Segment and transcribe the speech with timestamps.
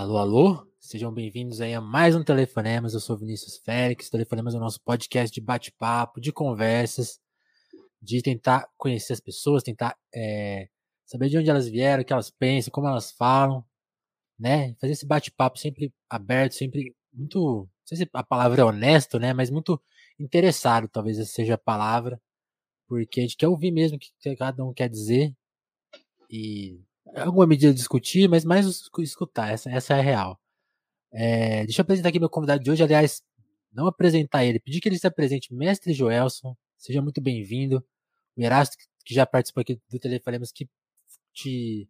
[0.00, 2.94] Alô, alô, sejam bem-vindos aí a mais um Telefonemas.
[2.94, 4.08] Eu sou Vinícius Félix.
[4.08, 7.18] Telefonemas é o nosso podcast de bate-papo, de conversas,
[8.00, 10.68] de tentar conhecer as pessoas, tentar é,
[11.04, 13.64] saber de onde elas vieram, o que elas pensam, como elas falam,
[14.38, 14.72] né?
[14.80, 19.32] Fazer esse bate-papo sempre aberto, sempre muito, não sei se a palavra é honesto, né?
[19.32, 19.82] Mas muito
[20.16, 22.22] interessado, talvez essa seja a palavra,
[22.86, 25.34] porque a gente quer ouvir mesmo o que cada um quer dizer
[26.30, 26.80] e
[27.14, 28.66] alguma medida discutir, mas mais
[28.98, 30.40] escutar, essa, essa é a real.
[31.12, 33.22] É, deixa eu apresentar aqui meu convidado de hoje, aliás,
[33.72, 37.84] não apresentar ele, pedir que ele se apresente, mestre Joelson, seja muito bem-vindo.
[38.36, 40.68] O Erasto, que já participou aqui do Telefonemas, que
[41.32, 41.88] te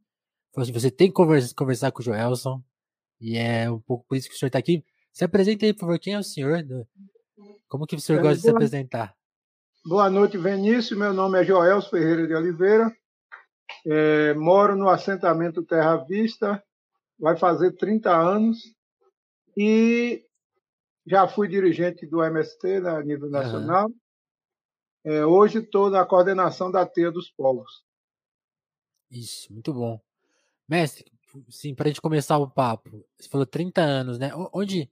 [0.53, 2.63] falou assim, você tem que conversar, conversar com o Joelson,
[3.21, 4.85] e é um pouco por isso que o senhor está aqui.
[5.13, 6.65] Se apresente aí, por favor, quem é o senhor?
[7.69, 9.15] Como que o senhor gosta de se apresentar?
[9.85, 12.95] Boa noite, Vinícius, meu nome é Joelson Ferreira de Oliveira,
[13.87, 16.63] é, moro no assentamento Terra Vista,
[17.19, 18.59] vai fazer 30 anos,
[19.57, 20.25] e
[21.07, 23.87] já fui dirigente do MST né, a nível nacional.
[23.87, 23.95] Uhum.
[25.05, 27.83] É, hoje estou na coordenação da Teia dos Povos.
[29.11, 30.01] Isso, muito bom.
[30.69, 31.11] Mestre,
[31.49, 34.31] sim, para a gente começar o papo, você falou 30 anos, né?
[34.53, 34.91] Onde,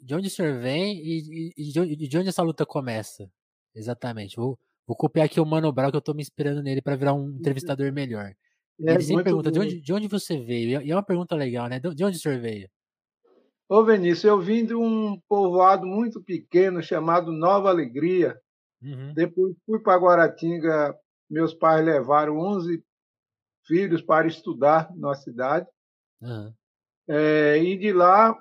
[0.00, 3.30] de onde o senhor vem e, e de, onde, de onde essa luta começa?
[3.74, 4.36] Exatamente.
[4.36, 4.58] Vou,
[4.90, 7.30] Vou copiar aqui o Mano Brown, que eu tô me inspirando nele para virar um
[7.30, 8.34] entrevistador melhor.
[8.80, 10.82] É, ele sempre pergunta, de onde, de onde, você veio?
[10.82, 11.78] E é uma pergunta legal, né?
[11.78, 12.68] De onde o senhor veio?
[13.68, 18.36] Ô, Vinícius, eu vim de um povoado muito pequeno chamado Nova Alegria.
[18.82, 19.14] Uhum.
[19.14, 20.92] Depois fui para Guaratinga,
[21.30, 22.82] meus pais levaram 11
[23.68, 25.68] filhos para estudar na cidade.
[26.20, 26.52] Uhum.
[27.08, 28.36] É, e de lá,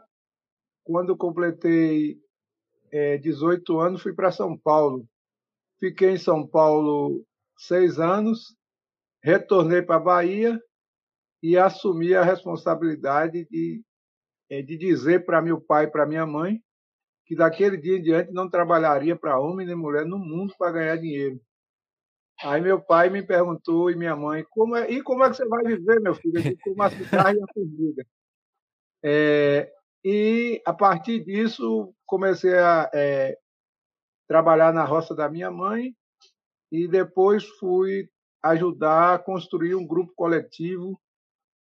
[0.84, 2.17] quando completei
[2.91, 5.08] é, 18 anos, fui para São Paulo
[5.80, 7.25] Fiquei em São Paulo
[7.58, 8.55] seis anos,
[9.23, 10.61] retornei para a Bahia
[11.41, 13.81] e assumi a responsabilidade de,
[14.50, 16.61] é, de dizer para meu pai e para minha mãe
[17.25, 20.95] que daquele dia em diante não trabalharia para homem nem mulher no mundo para ganhar
[20.97, 21.39] dinheiro.
[22.44, 25.47] Aí meu pai me perguntou e minha mãe, como é, e como é que você
[25.47, 26.39] vai viver, meu filho?
[26.39, 28.06] Eu como a cidade e a.
[29.03, 29.72] É,
[30.03, 33.38] e a partir disso comecei a é,
[34.29, 35.95] trabalhar na roça da minha mãe
[36.72, 38.07] e depois fui
[38.44, 41.01] ajudar a construir um grupo coletivo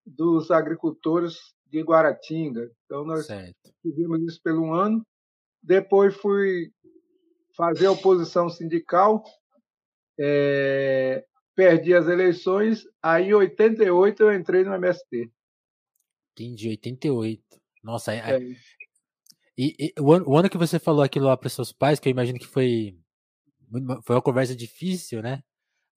[0.05, 1.35] dos agricultores
[1.65, 2.71] de Guaratinga.
[2.85, 3.73] Então nós certo.
[3.81, 5.05] fizemos isso pelo um ano.
[5.61, 6.71] Depois fui
[7.57, 9.23] fazer oposição sindical,
[10.17, 11.25] é,
[11.55, 15.29] perdi as eleições, aí em 88 eu entrei no MST.
[16.31, 17.43] Entendi, 88.
[17.83, 18.39] Nossa, é, é.
[19.61, 22.07] E, e o, ano, o, ano, que você falou aquilo lá para seus pais, que
[22.07, 22.97] eu imagino que foi
[24.05, 25.43] foi uma conversa difícil, né?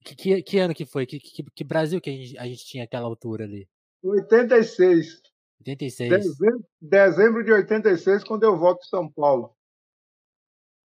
[0.04, 1.06] Que, que, que ano que foi?
[1.06, 3.68] Que, que, que, Brasil que a gente, a gente tinha aquela altura ali?
[4.02, 5.22] 86.
[5.60, 6.10] 86.
[6.10, 9.54] Dezembro, dezembro de 86, quando eu volto de São Paulo.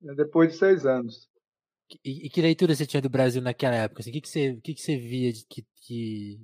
[0.04, 1.28] É, depois de seis anos.
[2.06, 4.02] E, e, que leitura você tinha do Brasil naquela época?
[4.02, 6.40] Assim, o que, que, você, o que, que você via de que, que,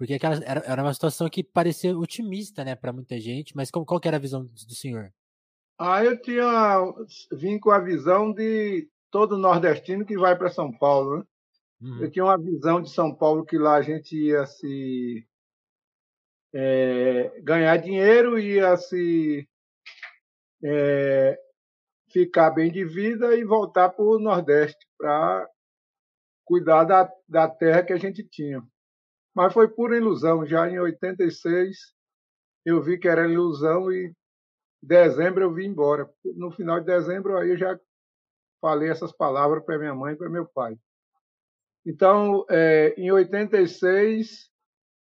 [0.00, 3.84] porque aquela, era, era uma situação que parecia otimista, né, para muita gente, mas qual,
[3.84, 5.12] qual era a visão do, do senhor?
[5.78, 6.80] Ah, eu tinha
[7.30, 11.24] vim com a visão de todo nordestino que vai para São Paulo, né?
[11.82, 12.02] Uhum.
[12.02, 15.28] Eu tinha uma visão de São Paulo que lá a gente ia se
[16.54, 19.46] é, ganhar dinheiro, ia se
[20.64, 21.38] é,
[22.10, 25.46] ficar bem de vida e voltar para o Nordeste para
[26.46, 28.66] cuidar da, da terra que a gente tinha.
[29.34, 30.46] Mas foi pura ilusão.
[30.46, 31.76] Já em 86
[32.64, 34.14] eu vi que era ilusão e em
[34.82, 36.08] dezembro eu vim embora.
[36.24, 37.78] No final de dezembro aí eu já
[38.60, 40.76] falei essas palavras para minha mãe e para meu pai.
[41.84, 44.50] Então, é, em 86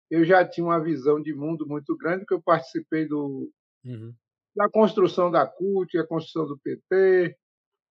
[0.09, 3.51] eu já tinha uma visão de mundo muito grande, que eu participei do,
[3.83, 4.13] uhum.
[4.55, 7.37] da construção da CUT, a construção do PT,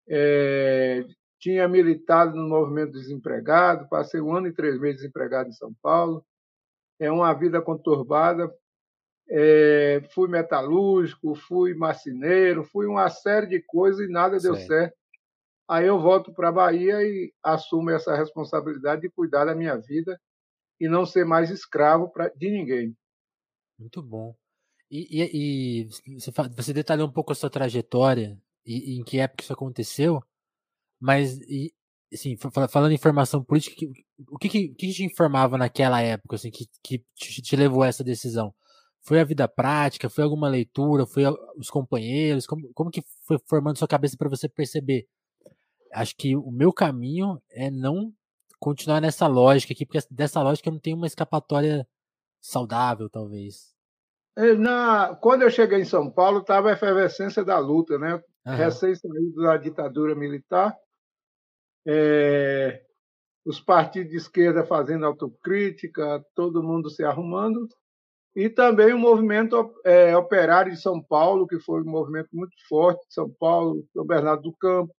[0.09, 1.05] é,
[1.39, 6.25] tinha militado no movimento desempregado, passei um ano e três meses desempregado em São Paulo.
[6.99, 8.53] É uma vida conturbada.
[9.31, 14.97] É, fui metalúrgico, fui marceneiro, fui uma série de coisas e nada deu certo.
[15.69, 20.19] Aí eu volto para a Bahia e assumo essa responsabilidade de cuidar da minha vida
[20.81, 22.97] e não ser mais escravo pra, de ninguém.
[23.79, 24.35] Muito bom.
[24.91, 29.19] E, e, e você, você, detalhou um pouco a sua trajetória e, e em que
[29.19, 30.23] época isso aconteceu.
[31.01, 31.73] Mas, e,
[32.13, 32.37] assim,
[32.71, 33.87] falando em formação política,
[34.31, 37.89] o que, que, que te informava naquela época, assim, que, que te, te levou a
[37.89, 38.53] essa decisão?
[39.03, 40.11] Foi a vida prática?
[40.11, 41.07] Foi alguma leitura?
[41.07, 41.23] Foi
[41.57, 42.47] os companheiros?
[42.47, 45.07] Como, como que foi formando sua cabeça para você perceber?
[45.95, 48.13] Acho que o meu caminho é não
[48.59, 51.87] continuar nessa lógica aqui, porque dessa lógica eu não tenho uma escapatória
[52.41, 53.73] saudável, talvez.
[54.59, 58.23] Na, quando eu cheguei em São Paulo, estava a efervescência da luta, né?
[58.47, 58.55] Uhum.
[58.55, 60.77] Recém saído da ditadura militar,
[61.91, 62.83] é,
[63.47, 67.67] os partidos de esquerda fazendo autocrítica, todo mundo se arrumando,
[68.37, 73.01] e também o movimento é, operário de São Paulo, que foi um movimento muito forte,
[73.09, 74.95] São Paulo, São Bernardo do Campo,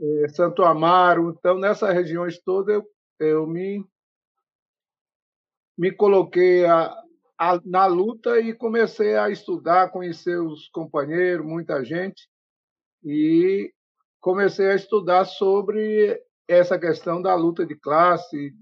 [0.00, 1.30] é, Santo Amaro.
[1.38, 2.84] Então, nessas regiões todas, eu,
[3.20, 3.84] eu me,
[5.78, 6.92] me coloquei a,
[7.38, 12.28] a, na luta e comecei a estudar, conhecer os companheiros, muita gente,
[13.04, 13.72] e
[14.20, 18.52] comecei a estudar sobre essa questão da luta de classe,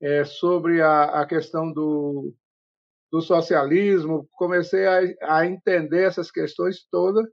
[0.00, 2.34] é, sobre a, a questão do,
[3.10, 7.26] do socialismo, comecei a, a entender essas questões todas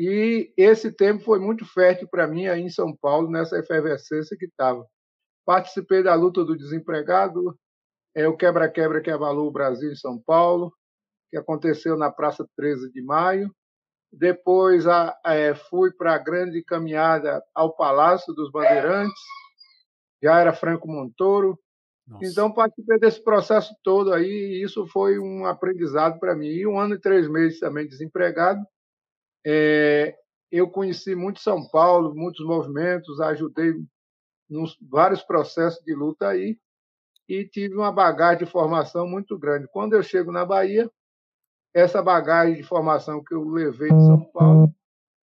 [0.00, 4.44] e esse tempo foi muito fértil para mim aí em São Paulo, nessa efervescência que
[4.44, 4.86] estava.
[5.44, 7.58] Participei da luta do desempregado,
[8.14, 10.72] é o quebra-quebra que abalou o Brasil em São Paulo,
[11.32, 13.52] que aconteceu na Praça 13 de Maio.
[14.12, 19.20] Depois a, é, fui para a grande caminhada ao Palácio dos Bandeirantes,
[20.22, 21.58] já era Franco Montoro.
[22.06, 22.24] Nossa.
[22.24, 26.48] Então participei desse processo todo aí e isso foi um aprendizado para mim.
[26.48, 28.64] E um ano e três meses também desempregado.
[29.46, 30.16] É,
[30.50, 33.74] eu conheci muito São Paulo, muitos movimentos, ajudei
[34.48, 36.58] nos vários processos de luta aí
[37.28, 39.68] e tive uma bagagem de formação muito grande.
[39.70, 40.90] Quando eu chego na Bahia,
[41.78, 44.74] essa bagagem de formação que eu levei de São Paulo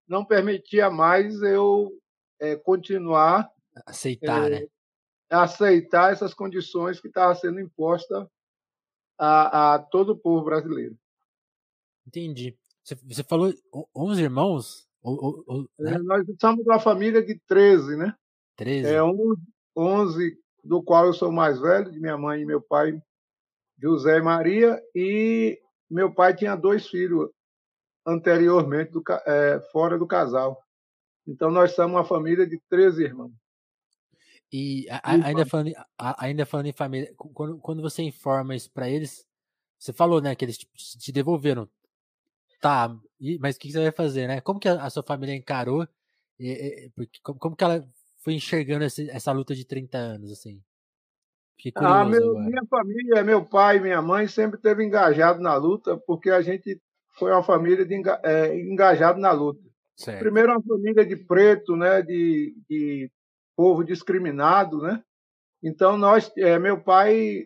[0.07, 1.91] não permitia mais eu
[2.39, 3.49] é, continuar
[3.85, 4.67] aceitar, é, né?
[5.29, 8.27] aceitar essas condições que estavam sendo impostas
[9.17, 10.97] a, a, todo o povo brasileiro.
[12.07, 12.57] Entendi.
[12.83, 13.53] Você, você falou
[13.95, 14.89] 11 irmãos?
[15.03, 15.93] Ou, ou, né?
[15.93, 18.15] é, nós somos uma família de 13, né?
[18.55, 18.87] 13?
[18.89, 18.99] É,
[19.75, 22.99] 11, do qual eu sou mais velho, de minha mãe e meu pai,
[23.77, 27.29] José e Maria, e meu pai tinha dois filhos
[28.05, 30.61] anteriormente, do, é, fora do casal.
[31.27, 33.31] Então, nós somos uma família de 13 irmãos.
[34.51, 38.71] E a, a, ainda, falando, a, ainda falando em família, quando, quando você informa isso
[38.71, 39.25] para eles,
[39.77, 41.69] você falou, né, que eles te devolveram.
[42.59, 44.41] Tá, e, mas o que você vai fazer, né?
[44.41, 45.87] Como que a, sua família encarou?
[46.37, 47.87] E, e, porque, como, como que ela
[48.17, 50.61] foi enxergando esse, essa luta de 30 anos, assim?
[51.75, 56.29] Ah, meu, minha família, meu pai e minha mãe sempre teve engajado na luta, porque
[56.29, 56.81] a gente
[57.17, 59.61] foi uma família de, é, engajado na luta.
[59.95, 60.19] Certo.
[60.19, 63.11] Primeiro, uma família de preto, né, de, de
[63.57, 65.03] povo discriminado, né?
[65.61, 67.45] Então, nós, é, meu pai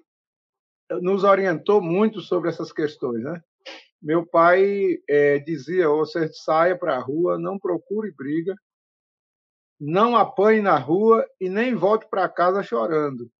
[1.02, 3.42] nos orientou muito sobre essas questões, né?
[4.00, 8.54] Meu pai é, dizia: você saia para a rua, não procure briga,
[9.80, 13.32] não apanhe na rua e nem volte para casa chorando.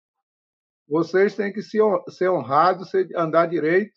[0.86, 3.94] Vocês têm que ser honrados, andar direito.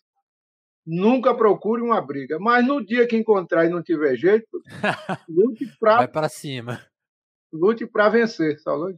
[0.86, 2.38] Nunca procure uma briga.
[2.38, 4.48] Mas no dia que encontrar e não tiver jeito,
[5.28, 5.96] lute para.
[5.98, 6.82] Vai para cima.
[7.52, 8.96] Lute para vencer, Salões.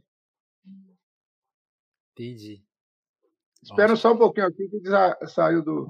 [2.13, 2.63] Entendi.
[3.63, 5.87] Espera só um pouquinho aqui que já saiu do.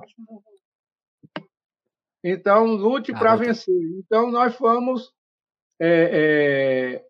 [2.23, 3.73] Então, lute ah, para vencer.
[3.97, 5.11] Então, nós fomos,
[5.79, 7.05] é, é,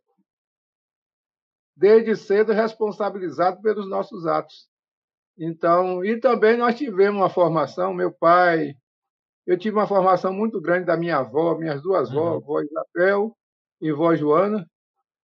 [1.75, 4.70] desde cedo, responsabilizados pelos nossos atos.
[5.43, 8.75] Então, e também nós tivemos uma formação, meu pai,
[9.47, 12.37] eu tive uma formação muito grande da minha avó, minhas duas avós, uhum.
[12.37, 13.37] avó Isabel
[13.81, 14.69] e vó Joana.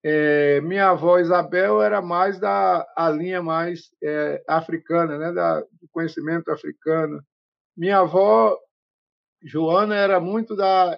[0.03, 5.87] É, minha avó Isabel era mais da a linha mais é, africana, né, da, do
[5.91, 7.23] conhecimento africano.
[7.75, 8.57] Minha avó
[9.43, 10.97] Joana era muito da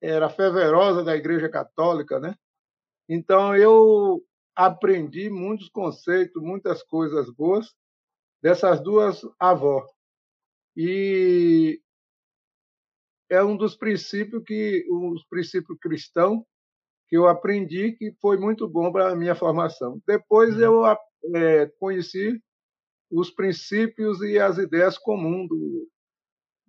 [0.00, 2.36] era fervorosa da Igreja Católica, né?
[3.08, 4.22] Então eu
[4.54, 7.74] aprendi muitos conceitos, muitas coisas boas
[8.42, 9.90] dessas duas avós.
[10.76, 11.80] E
[13.28, 16.42] é um dos princípios que os princípios cristãos
[17.10, 20.00] que eu aprendi que foi muito bom para a minha formação.
[20.06, 20.62] Depois uhum.
[20.62, 20.86] eu
[21.36, 22.40] é, conheci
[23.10, 25.88] os princípios e as ideias comuns do,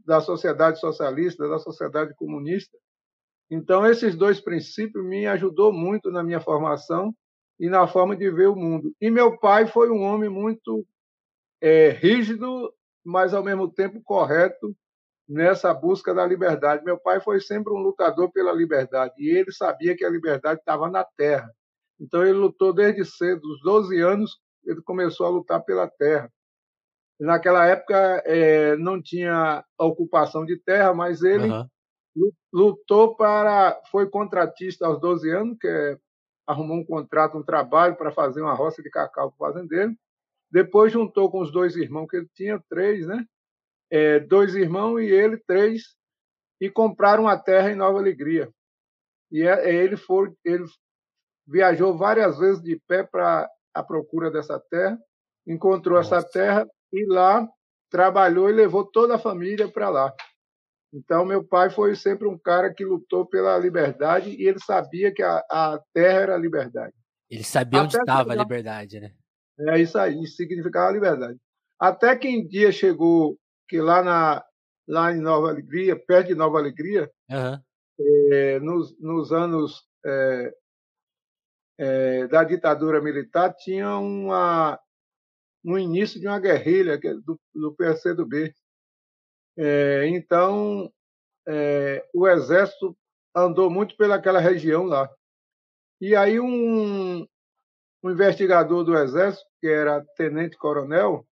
[0.03, 2.75] da sociedade socialista, da sociedade comunista.
[3.51, 7.15] Então esses dois princípios me ajudou muito na minha formação
[7.59, 8.91] e na forma de ver o mundo.
[8.99, 10.83] E meu pai foi um homem muito
[11.61, 12.73] é, rígido,
[13.05, 14.75] mas ao mesmo tempo correto
[15.31, 16.83] nessa busca da liberdade.
[16.83, 20.89] Meu pai foi sempre um lutador pela liberdade e ele sabia que a liberdade estava
[20.89, 21.49] na terra.
[21.99, 26.31] Então ele lutou desde cedo, dos 12 anos, ele começou a lutar pela terra.
[27.19, 32.31] Naquela época é, não tinha ocupação de terra, mas ele uhum.
[32.51, 33.79] lutou para.
[33.91, 35.97] Foi contratista aos 12 anos, que é,
[36.47, 39.95] arrumou um contrato, um trabalho para fazer uma roça de cacau para o fazendeiro.
[40.51, 43.25] Depois juntou com os dois irmãos que ele tinha, três, né?
[43.91, 45.95] é, dois irmãos e ele, três,
[46.59, 48.49] e compraram uma terra em Nova Alegria.
[49.29, 50.63] E é, é, ele, foi, ele
[51.45, 54.97] viajou várias vezes de pé para a procura dessa terra,
[55.45, 56.17] encontrou Nossa.
[56.17, 57.47] essa terra e lá
[57.89, 60.13] trabalhou e levou toda a família para lá.
[60.93, 65.23] Então, meu pai foi sempre um cara que lutou pela liberdade e ele sabia que
[65.23, 66.93] a, a terra era a liberdade.
[67.29, 69.13] Ele sabia onde estava a liberdade, né?
[69.69, 71.37] É isso aí, significava liberdade.
[71.79, 73.37] Até que em dia chegou
[73.67, 74.45] que lá, na,
[74.87, 77.59] lá em Nova Alegria, perto de Nova Alegria, uhum.
[78.31, 80.53] é, nos, nos anos é,
[81.79, 84.79] é, da ditadura militar, tinha uma,
[85.65, 88.53] um início de uma guerrilha é do, do PCdoB.
[89.57, 90.91] É, então,
[92.13, 92.95] o exército
[93.35, 95.09] andou muito pelaquela região lá.
[95.99, 97.27] E aí um,
[98.03, 101.25] um investigador do exército, que era tenente-coronel,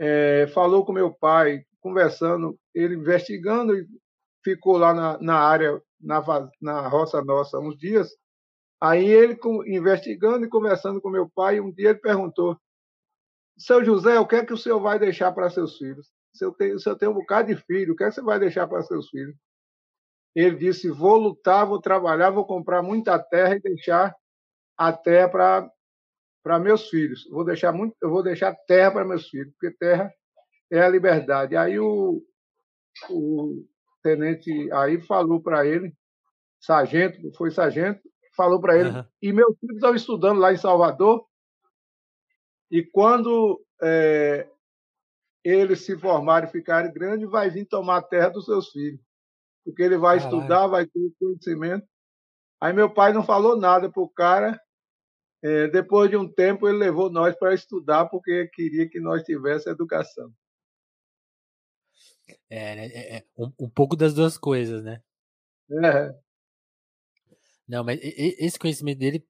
[0.00, 3.86] é, falou com meu pai, conversando, ele investigando, e
[4.42, 6.22] ficou lá na, na área, na,
[6.60, 8.08] na roça nossa, uns dias.
[8.80, 12.58] Aí ele, investigando e conversando com meu pai, um dia ele perguntou:
[13.58, 16.10] Seu José, o que é que o senhor vai deixar para seus filhos?
[16.32, 18.22] Se eu tenho, se eu tenho um bocado de filho, o que é que você
[18.22, 19.36] vai deixar para seus filhos?
[20.34, 24.14] Ele disse: Vou lutar, vou trabalhar, vou comprar muita terra e deixar
[24.76, 25.70] a terra para
[26.44, 27.26] para meus filhos.
[27.30, 30.12] Vou deixar muito, eu vou deixar terra para meus filhos, porque terra
[30.70, 31.56] é a liberdade.
[31.56, 32.22] Aí o,
[33.08, 33.66] o
[34.02, 35.92] tenente aí falou para ele,
[36.60, 38.02] sargento, foi sargento,
[38.36, 39.04] falou para ele, uhum.
[39.22, 41.24] e meus filhos estão estudando lá em Salvador,
[42.70, 44.46] e quando é,
[45.42, 49.00] eles se formarem e ficarem grandes, vai vir tomar a terra dos seus filhos.
[49.64, 50.36] Porque ele vai Caralho.
[50.36, 51.86] estudar, vai ter conhecimento.
[52.60, 54.60] Aí meu pai não falou nada para o cara,
[55.44, 59.66] é, depois de um tempo, ele levou nós para estudar, porque queria que nós tivéssemos
[59.66, 60.32] educação.
[62.48, 65.02] É, né, é, é um, um, pouco das duas coisas, né?
[65.70, 66.14] É.
[67.68, 69.22] Não, mas esse conhecimento dele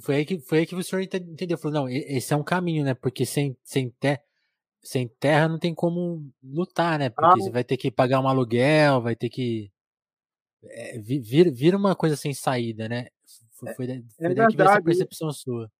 [0.00, 1.58] foi aí que, foi aí que o senhor entendeu.
[1.58, 2.94] Falou, não, esse é um caminho, né?
[2.94, 4.22] Porque sem, sem, ter,
[4.84, 7.10] sem terra não tem como lutar, né?
[7.10, 7.42] Porque ah.
[7.42, 9.72] você vai ter que pagar um aluguel, vai ter que.
[10.62, 13.08] É, vir, vir uma coisa sem saída, né?
[13.58, 15.70] Foi, foi, foi é daí que veio essa percepção sua.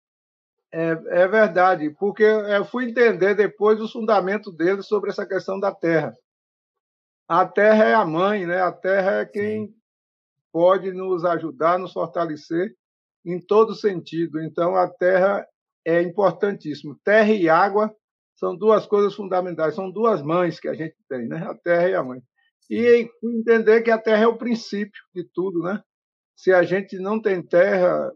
[0.72, 0.90] É,
[1.22, 6.14] é verdade, porque eu fui entender depois os fundamentos dele sobre essa questão da terra.
[7.26, 8.60] A terra é a mãe, né?
[8.60, 9.74] A terra é quem Sim.
[10.52, 12.74] pode nos ajudar, nos fortalecer
[13.24, 14.42] em todo sentido.
[14.42, 15.46] Então, a terra
[15.84, 16.98] é importantíssimo.
[17.04, 17.94] Terra e água
[18.34, 21.38] são duas coisas fundamentais, são duas mães que a gente tem, né?
[21.46, 22.20] A terra e a mãe.
[22.70, 25.82] E entender que a terra é o princípio de tudo, né?
[26.38, 28.12] Se a gente não tem terra,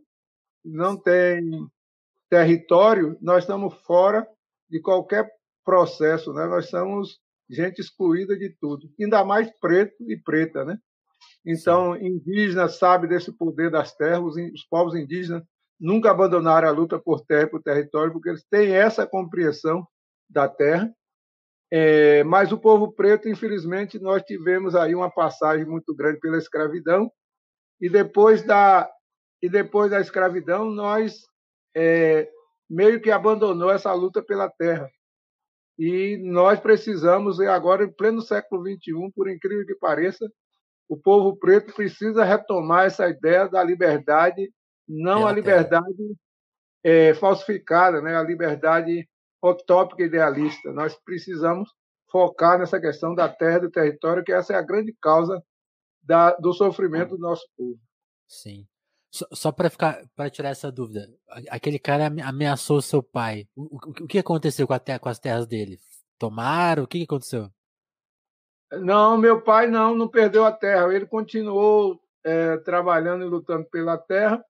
[0.64, 1.42] não tem
[2.30, 4.24] território, nós estamos fora
[4.70, 5.28] de qualquer
[5.64, 6.46] processo, né?
[6.46, 7.18] Nós somos
[7.50, 10.78] gente excluída de tudo, ainda mais preto e preta, né?
[11.44, 15.42] Então, indígena sabe desse poder das terras, os povos indígenas
[15.78, 19.84] nunca abandonaram a luta por terra e por território, porque eles têm essa compreensão
[20.30, 20.88] da terra.
[21.72, 27.10] É, mas o povo preto, infelizmente, nós tivemos aí uma passagem muito grande pela escravidão,
[27.82, 28.88] e depois da
[29.42, 31.26] e depois da escravidão nós
[31.76, 32.30] é,
[32.70, 34.88] meio que abandonou essa luta pela terra.
[35.76, 40.30] E nós precisamos e agora em pleno século 21 por incrível que pareça
[40.88, 44.52] o povo preto precisa retomar essa ideia da liberdade
[44.88, 46.14] não a liberdade
[46.84, 49.08] é, falsificada né a liberdade
[49.42, 50.72] utópica idealista.
[50.72, 51.68] Nós precisamos
[52.12, 55.42] focar nessa questão da terra do território que essa é a grande causa
[56.02, 57.78] da, do sofrimento do nosso povo.
[58.26, 58.66] Sim.
[59.10, 61.06] Só, só para ficar para tirar essa dúvida,
[61.50, 63.46] aquele cara ameaçou seu pai.
[63.54, 65.78] O, o, o que aconteceu com, a terra, com as terras dele?
[66.18, 66.84] Tomaram?
[66.84, 67.50] O que, que aconteceu?
[68.72, 70.94] Não, meu pai não, não perdeu a terra.
[70.94, 74.42] Ele continuou é, trabalhando e lutando pela terra.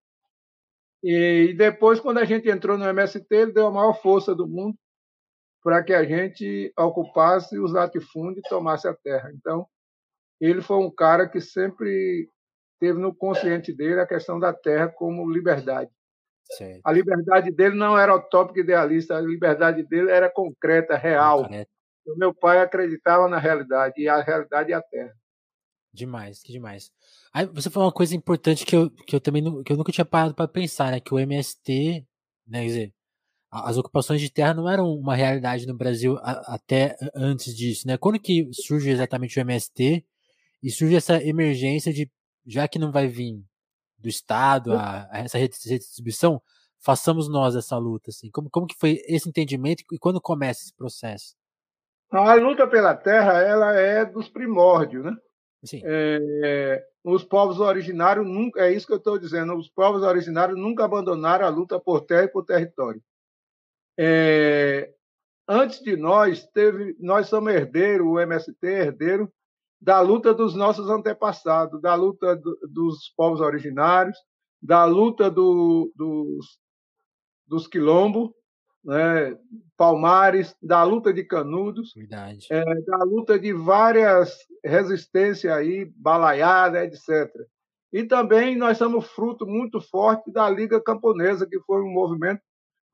[1.02, 4.46] E, e, depois, quando a gente entrou no MST, ele deu a maior força do
[4.46, 4.78] mundo
[5.62, 9.32] para que a gente ocupasse os latifúndios e tomasse a terra.
[9.34, 9.66] Então,
[10.46, 12.28] ele foi um cara que sempre
[12.80, 15.90] teve no consciente dele a questão da terra como liberdade.
[16.56, 16.80] Certo.
[16.84, 21.48] A liberdade dele não era utópica idealista, a liberdade dele era concreta, real.
[22.04, 25.14] O meu pai acreditava na realidade, e a realidade é a terra.
[25.94, 26.90] Demais, que demais.
[27.32, 30.04] Aí você falou uma coisa importante que eu, que eu também que eu nunca tinha
[30.04, 30.98] parado para pensar, né?
[30.98, 32.04] Que o MST,
[32.46, 32.94] né, quer dizer,
[33.50, 37.96] as ocupações de terra não eram uma realidade no Brasil até antes disso, né?
[37.96, 40.04] Quando que surge exatamente o MST
[40.62, 42.10] e surge essa emergência de,
[42.46, 43.42] já que não vai vir
[43.98, 46.40] do Estado a, a essa redistribuição,
[46.80, 48.30] façamos nós essa luta, assim.
[48.30, 51.34] Como, como que foi esse entendimento e quando começa esse processo?
[52.10, 55.16] A luta pela terra ela é dos primórdios, né?
[55.84, 60.84] É, os povos originários nunca, é isso que eu estou dizendo, os povos originários nunca
[60.84, 63.00] abandonaram a luta por terra e por território.
[63.96, 64.92] É,
[65.48, 69.32] antes de nós, teve, nós somos herdeiro, o MST é herdeiro
[69.82, 74.16] da luta dos nossos antepassados, da luta do, dos povos originários,
[74.62, 76.56] da luta do, dos,
[77.44, 78.30] dos quilombos,
[78.84, 79.36] né,
[79.76, 81.92] Palmares, da luta de Canudos,
[82.48, 87.28] é, da luta de várias resistências aí, balaiada, etc.
[87.92, 92.40] E também nós somos fruto muito forte da Liga Camponesa, que foi um movimento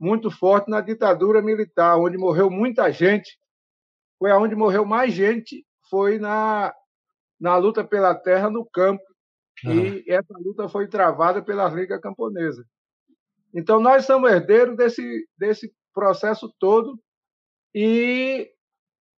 [0.01, 3.39] muito forte na ditadura militar, onde morreu muita gente.
[4.19, 6.75] Foi aonde morreu mais gente, foi na,
[7.41, 9.03] na luta pela terra no campo.
[9.65, 9.73] Uhum.
[9.73, 12.65] E essa luta foi travada pela Liga Camponesa.
[13.55, 16.99] Então, nós somos herdeiros desse, desse processo todo
[17.75, 18.51] e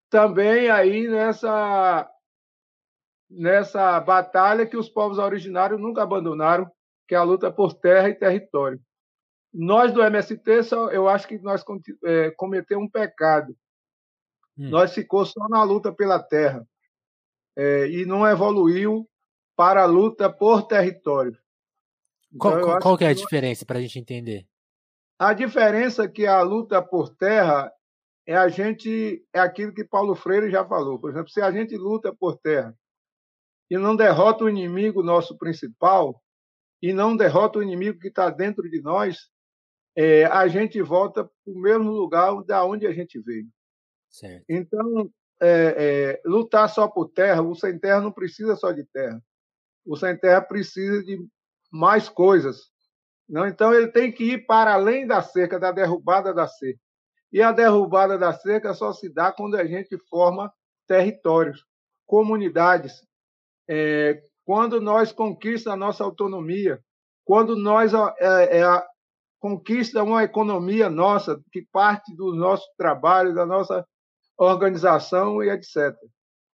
[0.09, 2.11] também aí nessa,
[3.29, 6.71] nessa batalha que os povos originários nunca abandonaram,
[7.07, 8.81] que é a luta por terra e território.
[9.53, 11.65] Nós do MST, só, eu acho que nós
[12.05, 13.55] é, cometemos um pecado.
[14.57, 14.71] Hum.
[14.71, 16.65] Nós ficou só na luta pela terra
[17.57, 19.09] é, e não evoluiu
[19.57, 21.37] para a luta por território.
[22.33, 24.47] Então, qual, qual que é a diferença para a gente entender?
[25.19, 27.71] A diferença é que a luta por terra
[28.26, 30.99] é a gente é aquilo que Paulo Freire já falou.
[30.99, 32.75] Por exemplo, se a gente luta por terra
[33.69, 36.23] e não derrota o inimigo nosso principal
[36.80, 39.28] e não derrota o inimigo que está dentro de nós,
[39.97, 43.49] é, a gente volta para o mesmo lugar da onde a gente veio.
[44.09, 44.45] Certo.
[44.49, 45.11] Então,
[45.41, 49.23] é, é, lutar só por terra, o sem terra não precisa só de terra.
[49.85, 51.19] O sem terra precisa de
[51.73, 52.71] mais coisas.
[53.29, 56.81] Não, então ele tem que ir para além da cerca, da derrubada da cerca.
[57.33, 60.53] E a derrubada da cerca só se dá quando a gente forma
[60.87, 61.65] territórios,
[62.07, 63.07] comunidades.
[63.69, 66.81] É, quando nós conquistamos a nossa autonomia,
[67.25, 73.87] quando nós é, é, uma economia nossa, que parte do nosso trabalho, da nossa
[74.41, 75.95] organização e etc.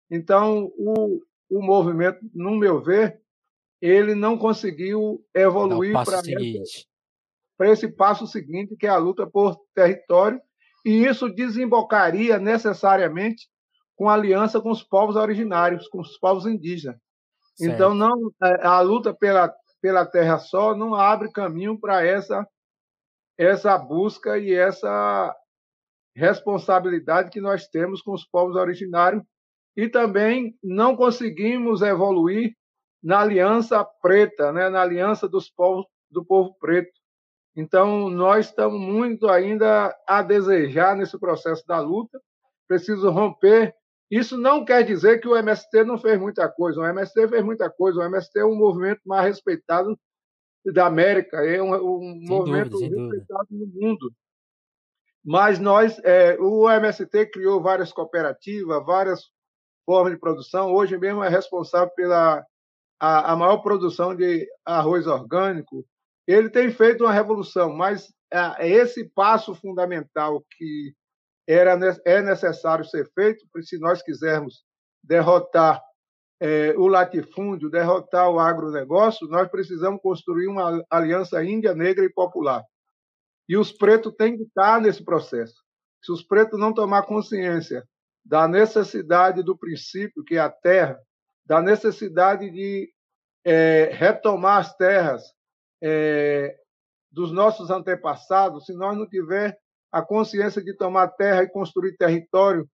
[0.09, 3.21] Então, o, o movimento, no meu ver,
[3.81, 5.93] ele não conseguiu evoluir
[7.57, 10.41] para esse passo seguinte, que é a luta por território,
[10.85, 13.47] e isso desembocaria necessariamente
[13.95, 16.97] com aliança com os povos originários, com os povos indígenas.
[17.55, 17.73] Certo.
[17.73, 22.47] Então, não é, a luta pela, pela terra só não abre caminho para essa,
[23.37, 25.35] essa busca e essa
[26.15, 29.23] responsabilidade que nós temos com os povos originários
[29.75, 32.53] e também não conseguimos evoluir
[33.03, 36.91] na aliança preta, né, na aliança dos povos do povo preto.
[37.55, 42.19] Então, nós estamos muito ainda a desejar nesse processo da luta,
[42.67, 43.73] preciso romper.
[44.09, 47.69] Isso não quer dizer que o MST não fez muita coisa, o MST fez muita
[47.69, 49.97] coisa, o MST é um movimento mais respeitado
[50.65, 54.11] da América, é um, um movimento dúvida, respeitado no mundo.
[55.23, 59.21] Mas nós, é, o MST criou várias cooperativas, várias
[59.85, 60.73] formas de produção.
[60.73, 62.45] Hoje mesmo é responsável pela
[62.99, 65.85] a, a maior produção de arroz orgânico.
[66.27, 70.93] Ele tem feito uma revolução, mas é, esse passo fundamental que
[71.47, 74.63] era, é necessário ser feito, se nós quisermos
[75.03, 75.81] derrotar
[76.41, 82.63] é, o latifúndio, derrotar o agronegócio, nós precisamos construir uma aliança índia, negra e popular.
[83.47, 85.55] E os pretos têm que estar nesse processo.
[86.01, 87.83] Se os pretos não tomar consciência
[88.25, 90.97] da necessidade do princípio, que é a terra,
[91.45, 92.89] da necessidade de
[93.45, 95.23] é, retomar as terras
[95.81, 96.55] é,
[97.11, 99.57] dos nossos antepassados, se nós não tiver
[99.91, 102.67] a consciência de tomar terra e construir território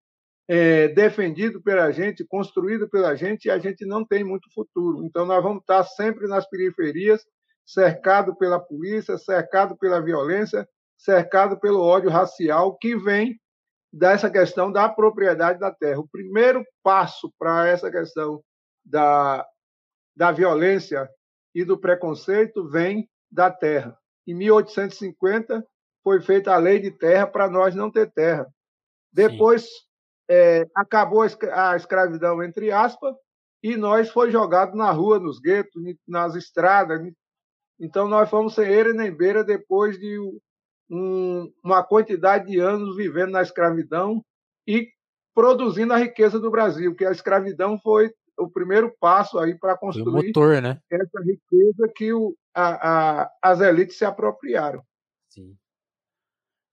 [0.48, 5.04] é, defendido pela gente, construído pela gente, a gente não tem muito futuro.
[5.06, 7.24] Então, nós vamos estar sempre nas periferias,
[7.70, 13.40] cercado pela polícia, cercado pela violência, cercado pelo ódio racial que vem
[13.94, 16.00] dessa questão da propriedade da terra.
[16.00, 18.44] O primeiro passo para essa questão
[18.84, 19.46] da,
[20.16, 21.08] da violência
[21.54, 23.96] e do preconceito vem da terra.
[24.26, 25.64] Em 1850
[26.04, 28.48] foi feita a lei de terra para nós não ter terra.
[29.14, 29.68] Depois
[30.28, 33.16] é, acabou a escravidão entre aspas
[33.62, 37.00] e nós foi jogado na rua, nos guetos, nas estradas.
[37.80, 40.20] Então nós fomos sem eira nem beira depois de
[40.90, 44.24] um, uma quantidade de anos vivendo na escravidão
[44.68, 44.90] e
[45.34, 50.28] produzindo a riqueza do Brasil, que a escravidão foi o primeiro passo aí para construir
[50.28, 50.80] motor, né?
[50.90, 54.82] essa riqueza que o, a, a, as elites se apropriaram.
[55.30, 55.56] Sim.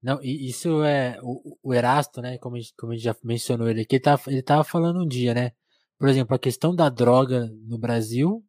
[0.03, 2.39] Não, isso é o, o Erasto, né?
[2.39, 5.03] Como a, gente, como a gente já mencionou ele aqui, ele tava, ele tava falando
[5.03, 5.51] um dia, né?
[5.99, 8.45] Por exemplo, a questão da droga no Brasil,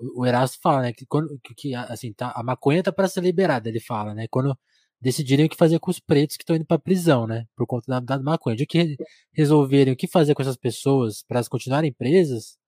[0.00, 0.92] o, o Erasto fala, né?
[0.92, 4.26] Que, quando, que assim, tá, a maconha tá para ser liberada, ele fala, né?
[4.28, 4.56] Quando
[5.00, 7.46] decidirem o que fazer com os pretos que estão indo para prisão, né?
[7.56, 8.56] Por conta da, da maconha.
[8.56, 8.96] De que
[9.32, 12.58] resolverem o que fazer com essas pessoas para elas continuarem presas,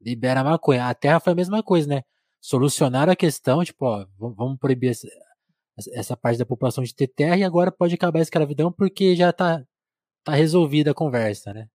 [0.00, 0.88] libera a maconha.
[0.88, 2.02] A terra foi a mesma coisa, né?
[2.40, 5.08] Solucionaram a questão, tipo, ó, vamos proibir essa,
[5.92, 9.32] essa parte da população de ter terra e agora pode acabar a escravidão porque já
[9.32, 9.62] tá,
[10.24, 11.68] tá resolvida a conversa, né?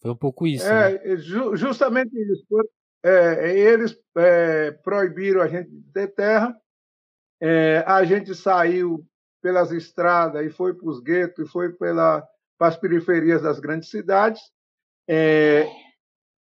[0.00, 0.66] Foi um pouco isso.
[0.66, 1.16] É, né?
[1.16, 2.44] justamente isso.
[3.04, 6.56] É, eles é, proibiram a gente de ter terra
[7.44, 9.04] é, a gente saiu
[9.42, 12.24] pelas estradas e foi para os guetos e foi pela,
[12.56, 14.40] para as periferias das grandes cidades.
[15.08, 15.66] É,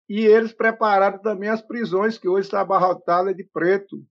[0.07, 4.01] e eles prepararam também as prisões, que hoje está abarrotada de preto,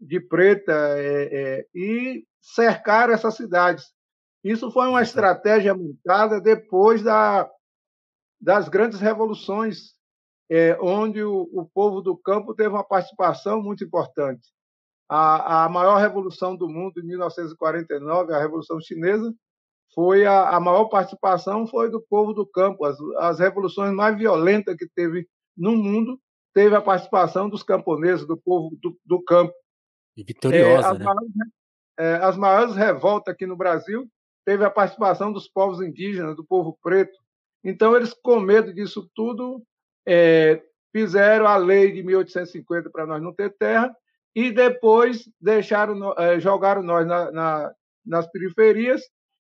[0.00, 3.92] de preta, é, é, e cercaram essas cidades.
[4.44, 7.50] Isso foi uma estratégia montada depois da,
[8.40, 9.96] das grandes revoluções,
[10.50, 14.48] é, onde o, o povo do campo teve uma participação muito importante
[15.10, 19.34] a, a maior revolução do mundo em 1949, a Revolução Chinesa,
[19.92, 22.84] foi a, a maior participação foi do povo do campo.
[22.84, 26.16] As, as revoluções mais violentas que teve no mundo
[26.54, 29.52] teve a participação dos camponeses, do povo do, do campo.
[30.16, 31.04] E vitoriosa, é, as, né?
[31.04, 31.32] maiores,
[31.98, 34.08] é, as maiores revoltas aqui no Brasil
[34.44, 37.18] teve a participação dos povos indígenas, do povo preto.
[37.64, 39.60] Então, eles, com medo disso tudo,
[40.06, 43.94] é, fizeram a lei de 1850 para nós não ter terra
[44.34, 49.02] e depois deixaram, é, jogaram nós na, na, nas periferias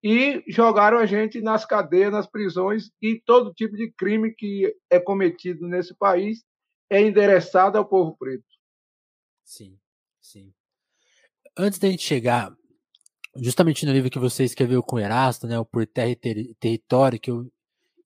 [0.02, 4.98] e jogaram a gente nas cadeias, nas prisões e todo tipo de crime que é
[4.98, 6.42] cometido nesse país
[6.90, 8.44] é endereçado ao povo preto.
[9.44, 9.78] Sim,
[10.20, 10.52] sim.
[11.56, 12.52] Antes da gente chegar
[13.36, 17.20] justamente no livro que você escreveu com Erasto, né, o Por Terra e Ter Território,
[17.20, 17.50] que eu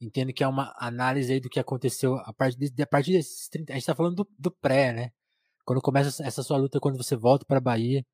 [0.01, 3.49] entendo que é uma análise aí do que aconteceu a partir, de, a partir desses
[3.49, 5.11] 30, a gente está falando do, do pré, né,
[5.65, 8.05] quando começa essa sua luta, quando você volta para a Bahia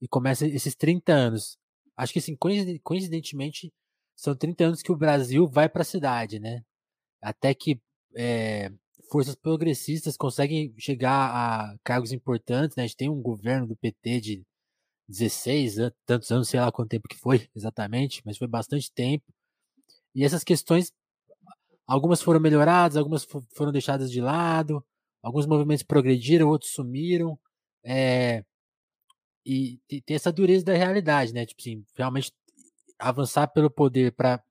[0.00, 1.58] e começa esses 30 anos.
[1.96, 2.36] Acho que, assim,
[2.82, 3.72] coincidentemente,
[4.16, 6.62] são 30 anos que o Brasil vai para a cidade, né?
[7.22, 7.80] Até que
[8.16, 8.70] é,
[9.10, 12.84] forças progressistas conseguem chegar a cargos importantes, né?
[12.84, 14.46] A gente tem um governo do PT de
[15.08, 19.24] 16, tantos anos, sei lá quanto tempo que foi exatamente, mas foi bastante tempo.
[20.14, 20.92] E essas questões,
[21.86, 24.84] algumas foram melhoradas, algumas foram deixadas de lado,
[25.22, 27.38] alguns movimentos progrediram, outros sumiram.
[27.84, 28.44] É,
[29.46, 31.46] e tem essa dureza da realidade, né?
[31.46, 32.32] Tipo assim, realmente
[32.98, 34.42] avançar pelo poder para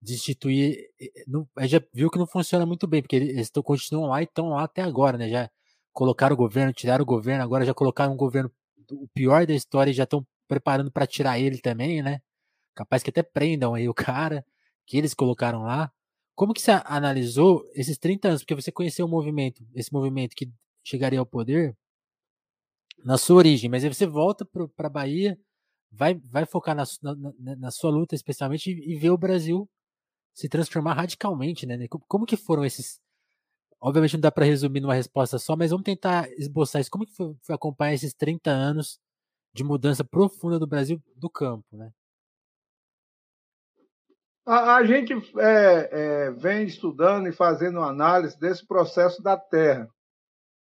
[0.00, 0.88] destituir.
[1.26, 4.50] Não, já viu que não funciona muito bem, porque eles tão, continuam lá e estão
[4.50, 5.28] lá até agora, né?
[5.28, 5.50] Já
[5.92, 8.50] colocaram o governo, tiraram o governo, agora já colocaram um governo
[8.92, 12.20] o pior da história e já estão preparando para tirar ele também, né?
[12.74, 14.44] Capaz que até prendam aí o cara
[14.86, 15.92] que eles colocaram lá.
[16.40, 18.40] Como que você analisou esses 30 anos?
[18.40, 20.50] Porque você conheceu o movimento, esse movimento que
[20.82, 21.76] chegaria ao poder
[23.04, 25.38] na sua origem, mas aí você volta para a Bahia,
[25.92, 26.84] vai, vai focar na,
[27.38, 29.68] na, na sua luta especialmente e, e ver o Brasil
[30.32, 31.76] se transformar radicalmente, né?
[32.08, 32.98] Como que foram esses...
[33.78, 36.90] Obviamente não dá para resumir numa resposta só, mas vamos tentar esboçar isso.
[36.90, 38.98] Como que foi, foi acompanhar esses 30 anos
[39.52, 41.92] de mudança profunda do Brasil do campo, né?
[44.50, 49.88] A, a gente é, é, vem estudando e fazendo análise desse processo da Terra.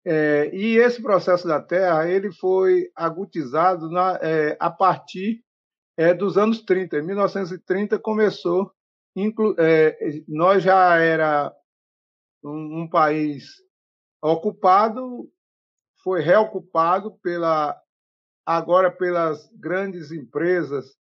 [0.04, 5.44] É, e esse processo da Terra ele foi agudizado na, é, a partir
[5.96, 6.98] é, dos anos 30.
[6.98, 8.72] Em 1930 começou,
[9.16, 11.54] inclu, é, nós já era
[12.44, 13.46] um, um país
[14.20, 15.30] ocupado,
[16.04, 17.80] foi reocupado pela
[18.44, 20.98] agora pelas grandes empresas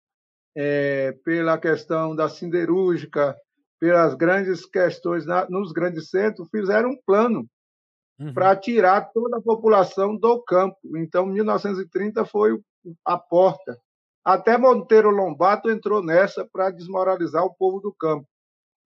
[0.56, 3.36] é, pela questão da siderúrgica,
[3.80, 7.48] pelas grandes questões na, nos grandes centros, fizeram um plano
[8.20, 8.34] uhum.
[8.34, 10.78] para tirar toda a população do campo.
[10.98, 12.60] Então, 1930 foi
[13.06, 13.80] a porta.
[14.24, 18.28] Até Monteiro Lobato entrou nessa para desmoralizar o povo do campo.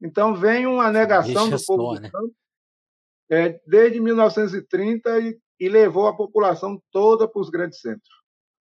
[0.01, 2.07] Então, vem uma negação do povo né?
[2.07, 2.33] do campo
[3.29, 8.13] é, desde 1930 e, e levou a população toda para os grandes centros.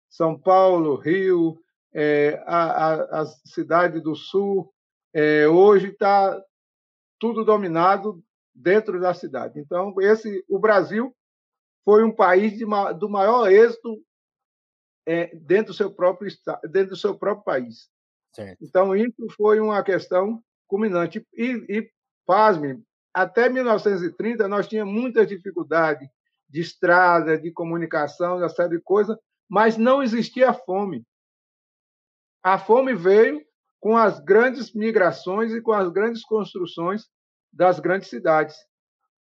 [0.08, 1.58] São Paulo, Rio,
[1.92, 4.72] é, a, a, a, cidade do Sul,
[5.12, 6.40] é, hoje está
[7.18, 8.22] tudo dominado
[8.54, 9.58] dentro da cidade.
[9.58, 11.14] Então, esse, o Brasil
[11.84, 12.64] foi um país de,
[12.98, 14.02] do maior êxito
[15.06, 16.30] é, dentro, do seu próprio,
[16.70, 17.88] dentro do seu próprio país.
[18.32, 18.64] Certo.
[18.64, 21.26] Então, isso foi uma questão culminante.
[21.34, 21.90] E, e
[22.24, 26.08] pasme, até 1930 nós tínhamos muita dificuldade
[26.48, 29.16] de estrada, de comunicação, de série de coisas,
[29.48, 31.04] mas não existia fome.
[32.42, 33.40] A fome veio
[33.78, 37.08] com as grandes migrações e com as grandes construções
[37.52, 38.56] das grandes cidades,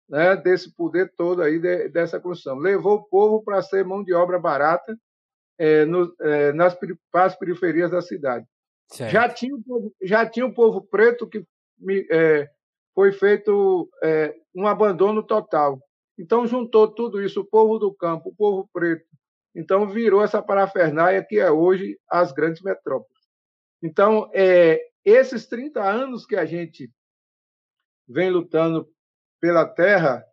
[0.08, 2.58] né, desse poder todo aí de, dessa construção.
[2.58, 4.98] Levou o povo para ser mão de obra barata
[5.58, 6.78] é, no, é, nas,
[7.14, 8.46] nas periferias da cidade.
[9.10, 9.56] Já tinha,
[10.02, 11.46] já tinha o povo preto que
[12.12, 12.50] é,
[12.94, 15.80] foi feito é, um abandono total.
[16.20, 19.06] Então, juntou tudo isso, o povo do campo, o povo preto.
[19.56, 23.22] Então, virou essa parafernália que é hoje as grandes metrópoles.
[23.84, 26.92] Então, é, esses 30 anos que a gente
[28.08, 28.88] vem lutando
[29.40, 30.24] pela terra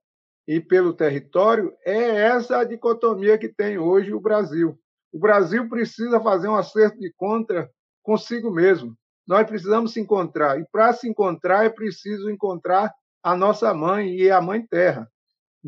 [0.46, 4.78] e pelo território, é essa a dicotomia que tem hoje o Brasil.
[5.12, 7.70] O Brasil precisa fazer um acerto de conta
[8.02, 8.96] consigo mesmo.
[9.26, 10.58] Nós precisamos se encontrar.
[10.58, 15.06] E para se encontrar, é preciso encontrar a nossa mãe e a mãe terra.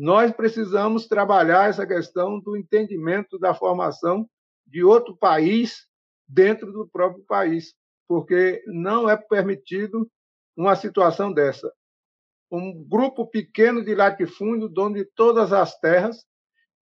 [0.01, 4.27] Nós precisamos trabalhar essa questão do entendimento da formação
[4.65, 5.85] de outro país
[6.27, 7.75] dentro do próprio país,
[8.07, 10.09] porque não é permitido
[10.57, 11.71] uma situação dessa.
[12.51, 16.25] Um grupo pequeno de latifúndio, dono de todas as terras,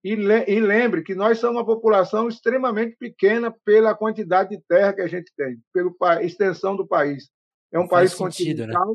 [0.01, 4.93] e, le e lembre que nós somos uma população extremamente pequena pela quantidade de terra
[4.93, 7.29] que a gente tem, pela extensão do país.
[7.69, 8.73] É um Faz país sentido, né?
[8.73, 8.93] continental,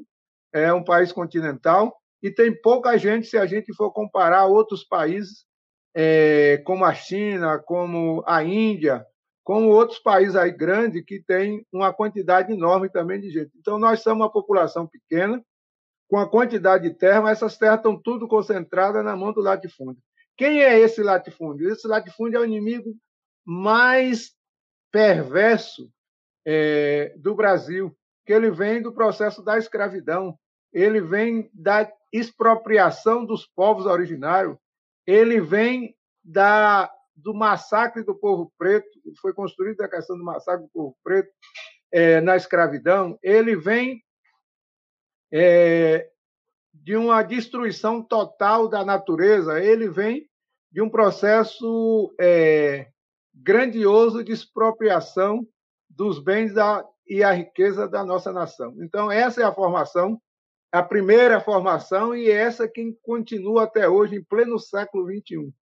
[0.55, 0.63] né?
[0.63, 5.45] é um país continental e tem pouca gente se a gente for comparar outros países,
[5.95, 9.05] é, como a China, como a Índia,
[9.45, 13.51] como outros países aí grandes que têm uma quantidade enorme também de gente.
[13.59, 15.45] Então nós somos uma população pequena
[16.09, 20.03] com a quantidade de terra, mas essas terras estão tudo concentradas na mão do latifúndio.
[20.35, 21.71] Quem é esse latifúndio?
[21.71, 22.97] Esse latifúndio é o inimigo
[23.45, 24.33] mais
[24.91, 25.91] perverso
[26.47, 30.39] é, do Brasil, que ele vem do processo da escravidão,
[30.73, 31.85] ele vem da
[32.17, 34.57] expropriação dos povos originários,
[35.07, 38.89] ele vem da, do massacre do povo preto,
[39.21, 41.31] foi construída a questão do massacre do povo preto
[41.93, 44.03] é, na escravidão, ele vem
[45.33, 46.09] é,
[46.73, 50.29] de uma destruição total da natureza, ele vem
[50.71, 52.89] de um processo é,
[53.35, 55.47] grandioso de expropriação
[55.91, 58.75] dos bens da, e a riqueza da nossa nação.
[58.81, 60.21] Então, essa é a formação,
[60.79, 65.53] a primeira formação, e essa que continua até hoje, em pleno século XXI.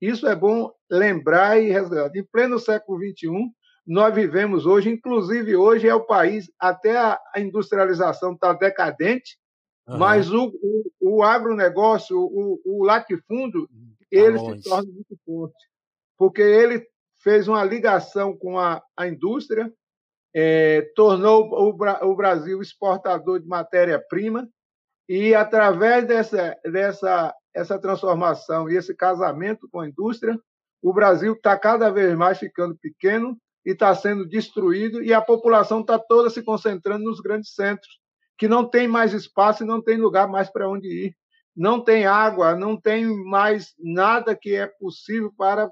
[0.00, 2.16] Isso é bom lembrar e resgatar.
[2.16, 3.30] Em pleno século XXI,
[3.86, 9.38] nós vivemos hoje, inclusive hoje é o país, até a industrialização está decadente,
[9.88, 9.98] Uhum.
[9.98, 13.72] Mas o, o, o agronegócio, o, o latifúndio, tá
[14.10, 15.66] ele se torna muito forte,
[16.16, 16.86] porque ele
[17.22, 19.72] fez uma ligação com a, a indústria,
[20.34, 24.46] é, tornou o, o Brasil exportador de matéria-prima,
[25.08, 30.38] e através dessa, dessa essa transformação e esse casamento com a indústria,
[30.82, 35.80] o Brasil está cada vez mais ficando pequeno e está sendo destruído, e a população
[35.80, 37.98] está toda se concentrando nos grandes centros
[38.38, 41.16] que não tem mais espaço e não tem lugar mais para onde ir.
[41.56, 45.68] Não tem água, não tem mais nada que é possível para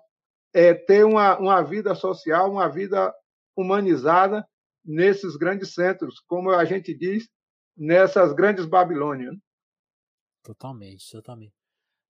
[0.53, 3.15] é, ter uma, uma vida social, uma vida
[3.57, 4.45] humanizada
[4.85, 7.29] nesses grandes centros, como a gente diz,
[7.77, 9.37] nessas grandes Babilônias.
[10.43, 11.53] Totalmente, totalmente.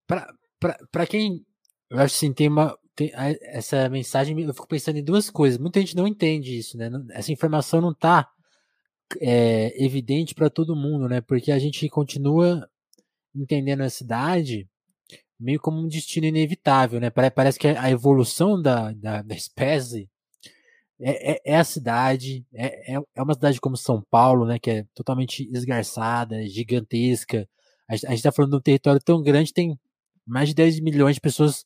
[0.06, 1.44] Para quem,
[1.90, 2.78] eu acho assim, tem uma.
[2.94, 3.10] Tem,
[3.42, 5.58] essa mensagem, eu fico pensando em duas coisas.
[5.58, 6.90] Muita gente não entende isso, né?
[7.10, 8.30] Essa informação não está
[9.20, 11.20] é, evidente para todo mundo, né?
[11.20, 12.68] Porque a gente continua
[13.34, 14.68] entendendo a cidade
[15.38, 17.10] meio como um destino inevitável, né?
[17.10, 20.08] Parece que a evolução da, da, da espécie
[21.00, 24.58] é, é, é, a cidade, é, é, é uma cidade como São Paulo, né?
[24.58, 27.48] Que é totalmente esgarçada, gigantesca.
[27.88, 29.78] A gente está falando de um território tão grande, tem
[30.26, 31.64] mais de 10 milhões de pessoas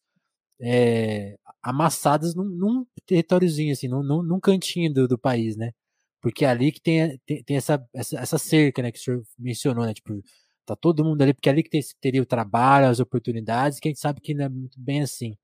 [0.61, 5.73] é, amassadas num, num territóriozinho, assim, num, num, num cantinho do, do país, né?
[6.21, 9.23] Porque é ali que tem, tem, tem essa, essa, essa, cerca, né, que o senhor
[9.39, 9.95] mencionou, né?
[9.95, 10.23] Tipo,
[10.67, 13.89] tá todo mundo ali, porque é ali que tem, teria o trabalho, as oportunidades, que
[13.89, 15.37] a gente sabe que não é muito bem assim.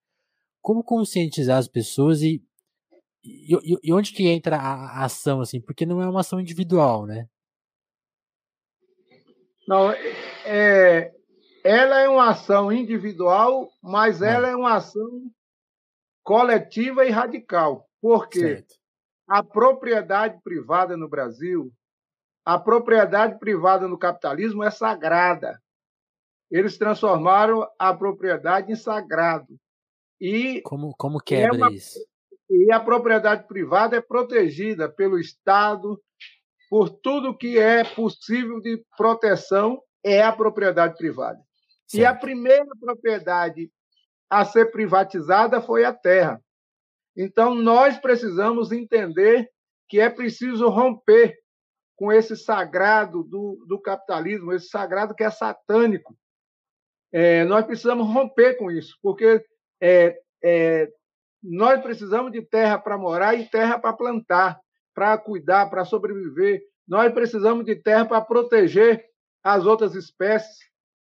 [0.63, 2.43] Como conscientizar as pessoas e,
[3.27, 5.61] e, e onde que entra a, ação, assim?
[5.61, 7.29] Porque não é uma ação individual, né?
[9.67, 9.91] Não,
[10.45, 11.13] é,
[11.65, 14.33] ela é uma ação individual, mas é.
[14.33, 15.31] ela é uma ação
[16.23, 17.89] coletiva e radical.
[18.01, 18.41] Por quê?
[18.41, 18.77] Certo
[19.27, 21.73] a propriedade privada no Brasil,
[22.45, 25.61] a propriedade privada no capitalismo é sagrada.
[26.49, 29.59] Eles transformaram a propriedade em sagrado.
[30.21, 31.99] E como, como quebra é uma, isso?
[32.49, 36.01] E a propriedade privada é protegida pelo Estado,
[36.69, 41.39] por tudo que é possível de proteção é a propriedade privada.
[41.87, 42.03] Certo.
[42.03, 43.71] E a primeira propriedade
[44.31, 46.41] a ser privatizada foi a terra.
[47.17, 49.49] Então, nós precisamos entender
[49.89, 51.37] que é preciso romper
[51.97, 56.17] com esse sagrado do, do capitalismo, esse sagrado que é satânico.
[57.13, 59.43] É, nós precisamos romper com isso, porque
[59.81, 60.89] é, é,
[61.49, 64.59] nós precisamos de terra para morar e terra para plantar,
[64.95, 66.63] para cuidar, para sobreviver.
[66.87, 69.05] Nós precisamos de terra para proteger
[69.43, 70.59] as outras espécies,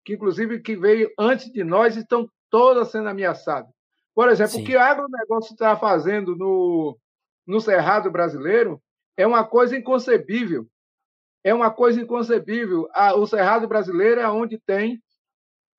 [0.04, 3.70] que inclusive que veio antes de nós estão todas sendo ameaçadas.
[4.14, 4.62] Por exemplo, Sim.
[4.62, 6.98] o que o agronegócio está fazendo no,
[7.46, 8.80] no Cerrado brasileiro
[9.16, 10.66] é uma coisa inconcebível.
[11.44, 12.88] É uma coisa inconcebível.
[13.16, 15.00] O Cerrado brasileiro é onde tem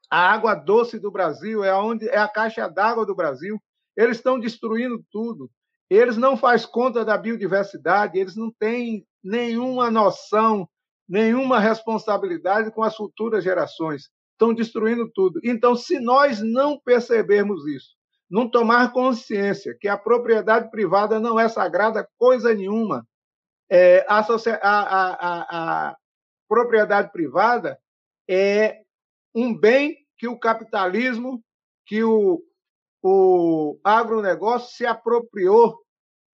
[0.09, 3.61] a água doce do Brasil, é onde é a caixa d'água do Brasil.
[3.95, 5.49] Eles estão destruindo tudo.
[5.89, 10.67] Eles não fazem conta da biodiversidade, eles não têm nenhuma noção,
[11.07, 14.09] nenhuma responsabilidade com as futuras gerações.
[14.31, 15.39] Estão destruindo tudo.
[15.43, 17.89] Então, se nós não percebermos isso,
[18.29, 23.05] não tomar consciência que a propriedade privada não é sagrada coisa nenhuma,
[23.69, 24.29] é, a, a,
[24.61, 25.97] a, a
[26.47, 27.77] propriedade privada
[28.29, 28.81] é
[29.35, 31.43] um bem que o capitalismo,
[31.85, 32.41] que o,
[33.01, 35.79] o agronegócio se apropriou,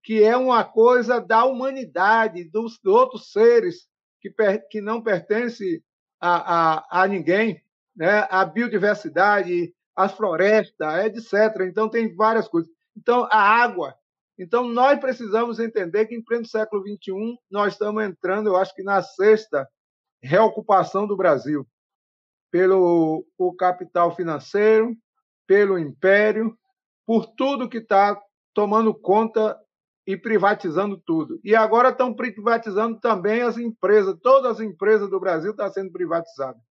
[0.03, 3.87] que é uma coisa da humanidade, dos, dos outros seres
[4.21, 5.83] que, per, que não pertence
[6.19, 7.61] a, a, a ninguém,
[7.95, 8.27] né?
[8.29, 11.61] a biodiversidade, as florestas, etc.
[11.61, 12.71] Então, tem várias coisas.
[12.95, 13.95] Então, a água.
[14.37, 18.83] Então, nós precisamos entender que, em pleno século XXI, nós estamos entrando, eu acho que
[18.83, 19.67] na sexta
[20.21, 21.67] reocupação do Brasil
[22.51, 24.95] pelo o capital financeiro,
[25.47, 26.55] pelo império,
[27.05, 28.21] por tudo que está
[28.53, 29.57] tomando conta
[30.05, 31.39] e privatizando tudo.
[31.43, 34.15] E agora estão privatizando também as empresas.
[34.21, 36.61] Todas as empresas do Brasil estão sendo privatizadas.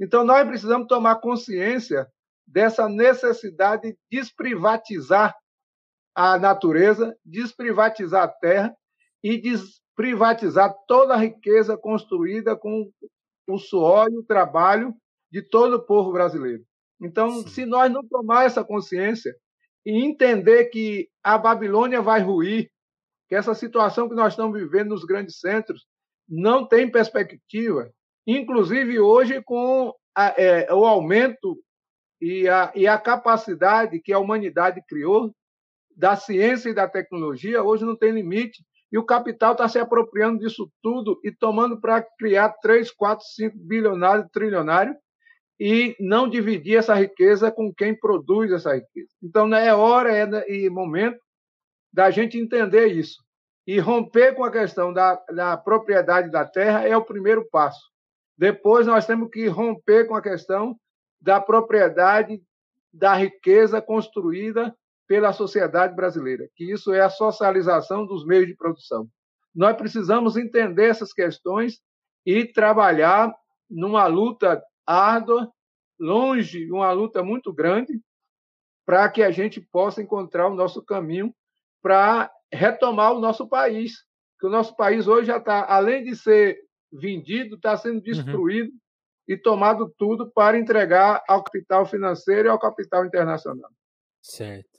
[0.00, 2.06] Então, nós precisamos tomar consciência
[2.46, 5.36] dessa necessidade de desprivatizar
[6.14, 8.76] a natureza, desprivatizar a terra
[9.22, 12.90] e desprivatizar toda a riqueza construída com
[13.46, 14.94] o suor e o trabalho
[15.30, 16.64] de todo o povo brasileiro.
[17.00, 17.48] Então, Sim.
[17.48, 19.34] se nós não tomar essa consciência
[19.84, 22.70] e entender que a Babilônia vai ruir,
[23.28, 25.86] que essa situação que nós estamos vivendo nos grandes centros
[26.28, 27.90] não tem perspectiva,
[28.26, 31.56] inclusive hoje com a, é, o aumento
[32.20, 35.32] e a, e a capacidade que a humanidade criou
[35.96, 38.64] da ciência e da tecnologia, hoje não tem limite.
[38.90, 43.56] E o capital está se apropriando disso tudo e tomando para criar 3, 4, 5
[43.58, 44.96] bilionários, trilionários,
[45.58, 49.10] e não dividir essa riqueza com quem produz essa riqueza.
[49.22, 51.18] Então, é hora é, e momento
[51.92, 53.22] da gente entender isso.
[53.66, 57.80] E romper com a questão da, da propriedade da terra é o primeiro passo.
[58.36, 60.76] Depois, nós temos que romper com a questão
[61.20, 62.40] da propriedade
[62.92, 64.74] da riqueza construída
[65.08, 69.08] pela sociedade brasileira, que isso é a socialização dos meios de produção.
[69.54, 71.80] Nós precisamos entender essas questões
[72.24, 73.34] e trabalhar
[73.68, 75.52] numa luta árdua,
[75.98, 78.00] longe, uma luta muito grande,
[78.86, 81.34] para que a gente possa encontrar o nosso caminho
[81.82, 84.04] para retomar o nosso país.
[84.40, 86.58] Que o nosso país hoje já está, além de ser
[86.90, 88.02] vendido, está sendo uhum.
[88.02, 88.78] destruído uhum.
[89.28, 93.70] e tomado tudo para entregar ao capital financeiro e ao capital internacional.
[94.22, 94.78] Certo.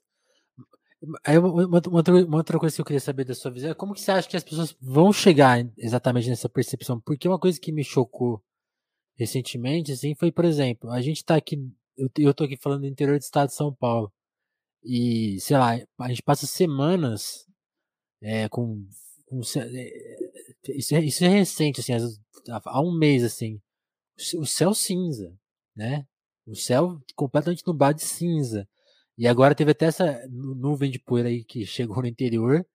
[1.24, 1.82] Aí uma, uma,
[2.26, 4.28] uma, outra coisa que eu queria saber da sua visão é como que você acha
[4.28, 7.00] que as pessoas vão chegar exatamente nessa percepção?
[7.00, 8.44] Porque uma coisa que me chocou
[9.20, 11.58] recentemente, assim, foi, por exemplo, a gente tá aqui,
[11.98, 14.12] eu, eu tô aqui falando do interior do estado de São Paulo,
[14.84, 17.46] e, sei lá, a gente passa semanas
[18.22, 18.88] é, com,
[19.26, 19.90] com é,
[20.70, 21.94] isso, é, isso é recente, assim,
[22.50, 23.60] há um mês, assim,
[24.38, 25.34] o céu cinza,
[25.76, 26.06] né?
[26.46, 28.68] O céu completamente nublado de cinza.
[29.18, 32.66] E agora teve até essa nuvem de poeira aí que chegou no interior.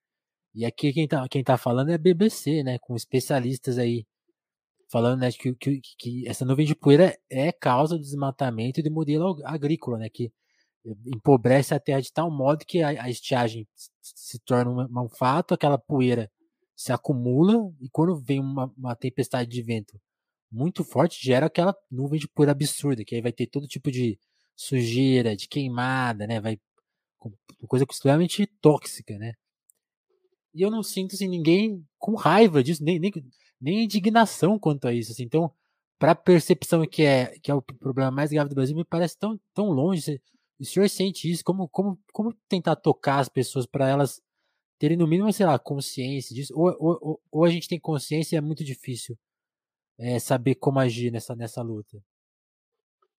[0.55, 2.79] E aqui quem tá, quem tá falando é a BBC, né?
[2.79, 4.07] Com especialistas aí
[4.91, 8.91] falando né, que, que, que, essa nuvem de poeira é causa do desmatamento e do
[8.91, 10.33] modelo agrícola, né, que
[11.07, 13.67] empobrece a terra de tal modo que a, a estiagem
[14.03, 16.31] se torna um, um, fato, aquela poeira
[16.77, 19.99] se acumula e quando vem uma, uma, tempestade de vento
[20.51, 24.19] muito forte, gera aquela nuvem de poeira absurda, que aí vai ter todo tipo de
[24.55, 26.59] sujeira, de queimada, né, vai
[27.67, 29.33] coisa extremamente tóxica, né.
[30.55, 33.11] E eu não sinto assim, ninguém com raiva disso, nem, nem
[33.65, 35.13] nem indignação quanto a isso.
[35.13, 35.25] Assim.
[35.25, 35.53] Então,
[35.99, 39.19] para a percepção que é, que é o problema mais grave do Brasil, me parece
[39.19, 40.21] tão, tão longe.
[40.59, 41.45] O senhor sente isso?
[41.45, 44.23] Como, como, como tentar tocar as pessoas para elas
[44.79, 46.53] terem, no mínimo, sei lá, consciência disso?
[46.57, 49.19] Ou, ou, ou a gente tem consciência e é muito difícil
[49.99, 51.99] é, saber como agir nessa, nessa luta?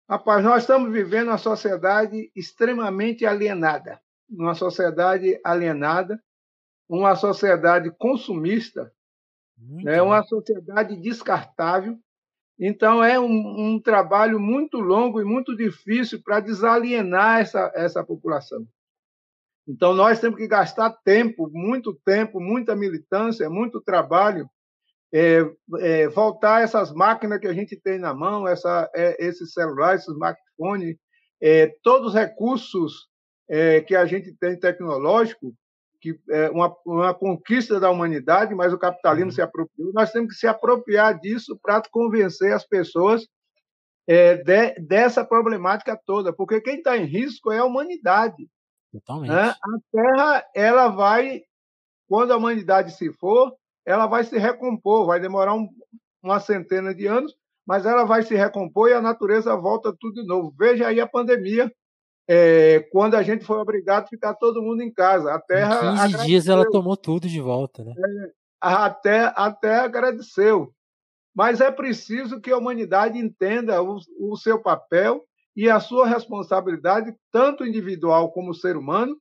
[0.08, 4.00] Rapaz, nós estamos vivendo uma sociedade extremamente alienada.
[4.30, 6.20] Uma sociedade alienada
[6.88, 8.92] uma sociedade consumista,
[9.58, 11.98] né, uma sociedade descartável.
[12.60, 18.66] Então, é um, um trabalho muito longo e muito difícil para desalienar essa, essa população.
[19.68, 24.50] Então, nós temos que gastar tempo, muito tempo, muita militância, muito trabalho,
[25.14, 25.42] é,
[25.80, 30.14] é, voltar essas máquinas que a gente tem na mão, essa, é, esses celulares, esses
[30.14, 30.98] smartphones,
[31.42, 33.08] é, todos os recursos
[33.50, 35.54] é, que a gente tem tecnológico,
[36.14, 39.36] que é uma, uma conquista da humanidade, mas o capitalismo uhum.
[39.36, 39.92] se apropriou.
[39.94, 43.28] Nós temos que se apropriar disso para convencer as pessoas
[44.08, 48.48] é, de, dessa problemática toda, porque quem está em risco é a humanidade.
[48.92, 49.32] Totalmente.
[49.32, 49.50] Né?
[49.50, 51.42] A Terra, ela vai,
[52.08, 55.68] quando a humanidade se for, ela vai se recompor, vai demorar um,
[56.22, 57.36] uma centena de anos,
[57.66, 60.54] mas ela vai se recompor e a natureza volta tudo de novo.
[60.58, 61.72] Veja aí a pandemia,
[62.28, 65.34] é, quando a gente foi obrigado a ficar todo mundo em casa.
[65.34, 65.76] A Terra.
[65.76, 66.26] Em 15 agradeceu.
[66.26, 67.94] dias ela tomou tudo de volta, né?
[67.98, 70.74] É, a, terra, a Terra agradeceu.
[71.36, 75.24] Mas é preciso que a humanidade entenda o, o seu papel
[75.56, 79.18] e a sua responsabilidade, tanto individual como ser humano,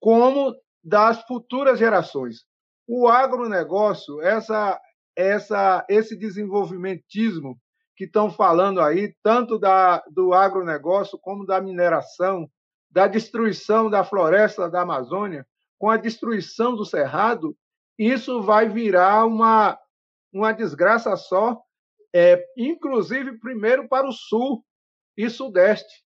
[0.00, 2.44] como das futuras gerações.
[2.86, 4.80] O agronegócio, essa,
[5.14, 7.58] essa, esse desenvolvimentismo
[7.98, 12.48] que estão falando aí, tanto da, do agronegócio como da mineração,
[12.88, 15.44] da destruição da floresta da Amazônia,
[15.76, 17.56] com a destruição do cerrado,
[17.98, 19.76] isso vai virar uma,
[20.32, 21.60] uma desgraça só,
[22.14, 24.64] é, inclusive primeiro para o sul,
[25.16, 26.04] e Sudeste.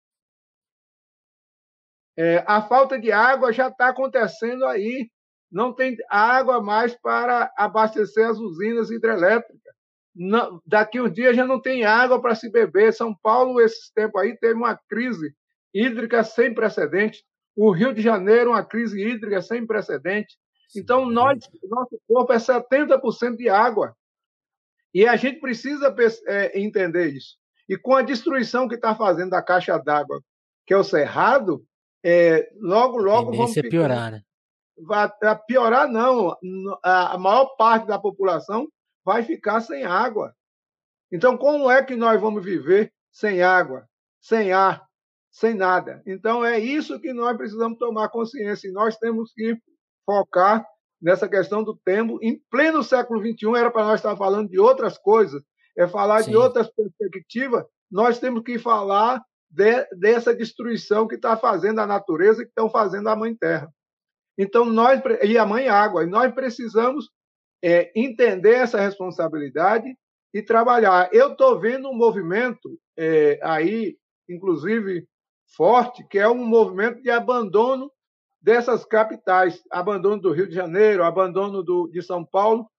[2.18, 5.10] É, a falta de água já está acontecendo aí.
[5.50, 9.67] Não tem água mais para abastecer as usinas hidrelétricas.
[10.20, 12.92] Não, daqui uns dias já não tem água para se beber.
[12.92, 15.32] São Paulo, esses tempos aí, teve uma crise
[15.72, 17.24] hídrica sem precedente.
[17.54, 20.36] O Rio de Janeiro, uma crise hídrica sem precedente.
[20.76, 23.94] Então, nós, nosso corpo é 70% de água.
[24.92, 25.94] E a gente precisa
[26.26, 27.36] é, entender isso.
[27.68, 30.20] E com a destruição que está fazendo da caixa d'água,
[30.66, 31.64] que é o Cerrado,
[32.04, 33.54] é, logo, logo vamos.
[33.54, 33.68] Ficar...
[33.68, 34.22] piorar, né?
[34.80, 35.08] Vai
[35.46, 36.36] piorar, não.
[36.82, 38.68] A maior parte da população
[39.08, 40.34] vai ficar sem água.
[41.10, 43.88] Então, como é que nós vamos viver sem água,
[44.20, 44.86] sem ar,
[45.30, 46.02] sem nada?
[46.06, 48.68] Então, é isso que nós precisamos tomar consciência.
[48.68, 49.56] E nós temos que
[50.04, 50.62] focar
[51.00, 52.18] nessa questão do tempo.
[52.20, 55.42] Em pleno século XXI, era para nós estar falando de outras coisas,
[55.74, 56.32] é falar Sim.
[56.32, 62.42] de outras perspectivas, nós temos que falar de, dessa destruição que está fazendo a natureza,
[62.42, 63.72] que estão fazendo a Mãe Terra.
[64.36, 67.08] Então, nós, e a Mãe Água, e nós precisamos
[67.62, 69.96] é, entender essa responsabilidade
[70.32, 71.08] e trabalhar.
[71.12, 73.96] Eu estou vendo um movimento é, aí,
[74.28, 75.06] inclusive
[75.56, 77.90] forte, que é um movimento de abandono
[78.40, 82.70] dessas capitais, abandono do Rio de Janeiro, abandono do, de São Paulo,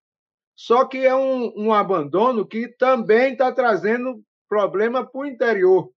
[0.55, 5.91] só que é um, um abandono que também está trazendo problema para o interior,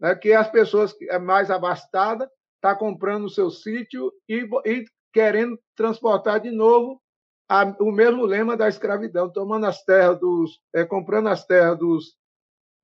[0.00, 0.14] né?
[0.14, 6.40] que as pessoas é mais abastada está comprando o seu sítio e, e, querendo transportar
[6.40, 7.00] de novo
[7.48, 12.16] a, o mesmo lema da escravidão, tomando as terras dos, é, comprando as terras dos,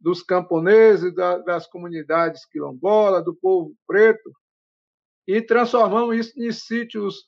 [0.01, 4.33] dos camponeses, da, das comunidades quilombolas, do povo preto,
[5.27, 7.27] e transformando isso em sítios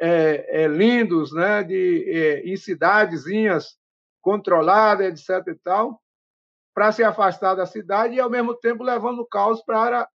[0.00, 3.76] é, é, lindos, né, de, é, em cidadezinhas
[4.20, 5.48] controladas, etc.
[5.48, 6.00] e tal,
[6.74, 10.08] para se afastar da cidade e, ao mesmo tempo, levando caos para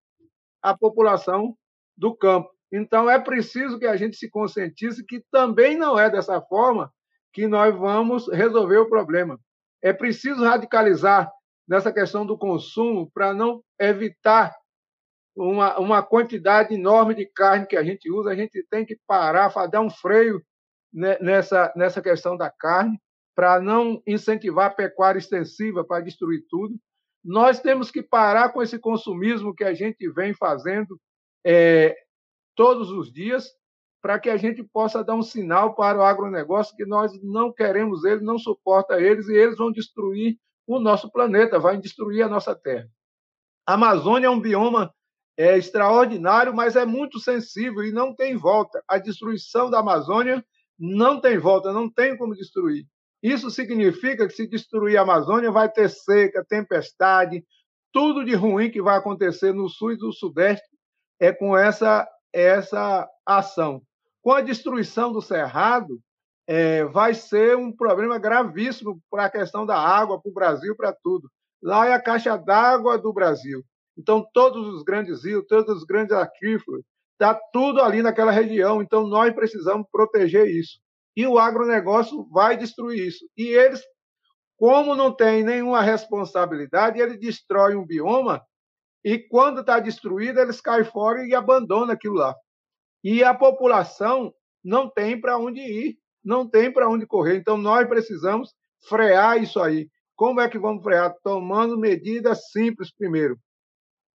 [0.61, 1.57] a população
[1.97, 2.54] do campo.
[2.75, 6.91] Então, é preciso que a gente se conscientize que também não é dessa forma
[7.31, 9.39] que nós vamos resolver o problema.
[9.81, 11.31] É preciso radicalizar
[11.65, 14.53] nessa questão do consumo para não evitar
[15.33, 19.53] uma, uma quantidade enorme de carne que a gente usa, a gente tem que parar,
[19.67, 20.41] dar um freio
[20.93, 22.99] nessa, nessa questão da carne,
[23.33, 26.75] para não incentivar a pecuária extensiva, para destruir tudo.
[27.23, 30.99] Nós temos que parar com esse consumismo que a gente vem fazendo
[31.45, 31.95] é,
[32.55, 33.51] todos os dias,
[34.01, 38.03] para que a gente possa dar um sinal para o agronegócio que nós não queremos
[38.03, 40.37] eles, não suporta eles, e eles vão destruir
[40.67, 42.87] o nosso planeta, vai destruir a nossa terra.
[43.67, 44.93] A Amazônia é um bioma
[45.37, 48.81] é extraordinário, mas é muito sensível e não tem volta.
[48.87, 50.43] A destruição da Amazônia
[50.79, 52.85] não tem volta, não tem como destruir.
[53.21, 57.43] Isso significa que se destruir a Amazônia vai ter seca, tempestade,
[57.91, 60.67] tudo de ruim que vai acontecer no sul e no sudeste
[61.19, 63.81] é com essa essa ação.
[64.21, 65.99] Com a destruição do cerrado,
[66.47, 70.93] é, vai ser um problema gravíssimo para a questão da água, para o Brasil, para
[70.93, 71.29] tudo.
[71.63, 73.63] Lá é a caixa d'água do Brasil.
[73.97, 76.83] Então, todos os grandes rios, todos os grandes aquíferos,
[77.13, 78.81] está tudo ali naquela região.
[78.81, 80.79] Então, nós precisamos proteger isso.
[81.15, 83.25] E o agronegócio vai destruir isso.
[83.37, 83.81] E eles,
[84.57, 88.41] como não tem nenhuma responsabilidade, ele destrói um bioma
[89.05, 92.35] e, quando está destruído, eles caem fora e abandonam aquilo lá.
[93.03, 94.33] E a população
[94.63, 97.37] não tem para onde ir, não tem para onde correr.
[97.37, 98.51] Então, nós precisamos
[98.89, 99.87] frear isso aí.
[100.15, 101.13] Como é que vamos frear?
[101.23, 103.37] Tomando medidas simples primeiro.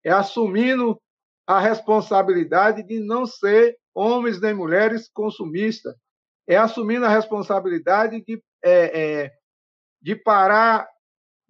[0.06, 0.98] É assumindo
[1.46, 5.94] a responsabilidade de não ser homens nem mulheres consumistas.
[6.48, 9.32] É assumindo a responsabilidade de, é, é,
[10.02, 10.88] de parar,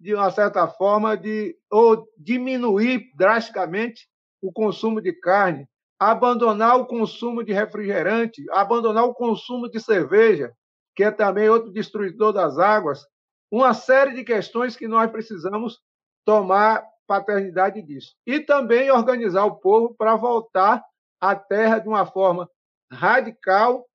[0.00, 4.08] de uma certa forma, de ou diminuir drasticamente
[4.40, 5.66] o consumo de carne,
[5.98, 10.52] abandonar o consumo de refrigerante, abandonar o consumo de cerveja,
[10.94, 13.04] que é também outro destruidor das águas,
[13.50, 15.80] uma série de questões que nós precisamos
[16.24, 18.14] tomar paternidade disso.
[18.26, 20.84] E também organizar o povo para voltar
[21.20, 22.48] à terra de uma forma
[22.92, 23.86] radical,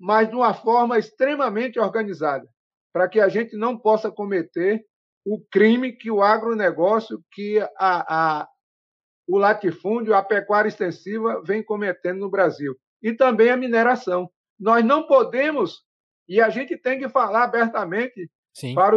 [0.00, 2.48] mas de uma forma extremamente organizada,
[2.92, 4.84] para que a gente não possa cometer
[5.24, 8.48] o crime que o agronegócio, que a, a,
[9.26, 12.76] o latifúndio, a pecuária extensiva vem cometendo no Brasil.
[13.02, 14.30] E também a mineração.
[14.58, 15.82] Nós não podemos,
[16.28, 18.74] e a gente tem que falar abertamente Sim.
[18.74, 18.96] Para,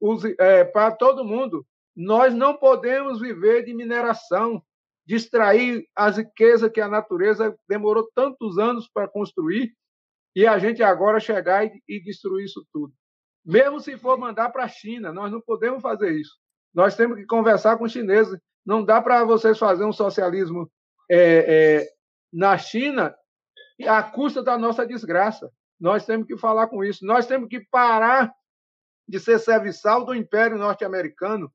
[0.00, 1.66] os, é, para todo mundo,
[1.96, 4.62] nós não podemos viver de mineração,
[5.06, 9.74] de extrair as riquezas que a natureza demorou tantos anos para construir
[10.36, 12.92] e a gente agora chegar e, e destruir isso tudo.
[13.50, 16.36] Mesmo se for mandar para a China, nós não podemos fazer isso.
[16.72, 20.70] Nós temos que conversar com os chineses não dá para vocês fazer um socialismo
[21.10, 21.18] é,
[21.78, 21.88] é,
[22.32, 23.14] na China
[23.86, 25.50] à custa da nossa desgraça.
[25.80, 27.04] Nós temos que falar com isso.
[27.04, 28.32] Nós temos que parar
[29.08, 31.50] de ser serviçal do Império Norte-Americano,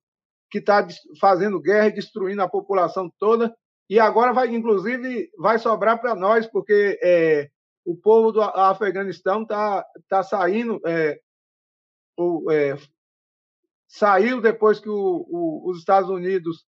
[0.49, 0.85] que está
[1.21, 3.55] fazendo guerra e destruindo a população toda.
[3.89, 7.49] E agora vai, inclusive, vai sobrar para nós, porque é,
[7.85, 11.19] o povo do Afeganistão está tá saindo, é,
[12.17, 12.77] o, é,
[13.87, 16.65] saiu depois que o, o, os Estados Unidos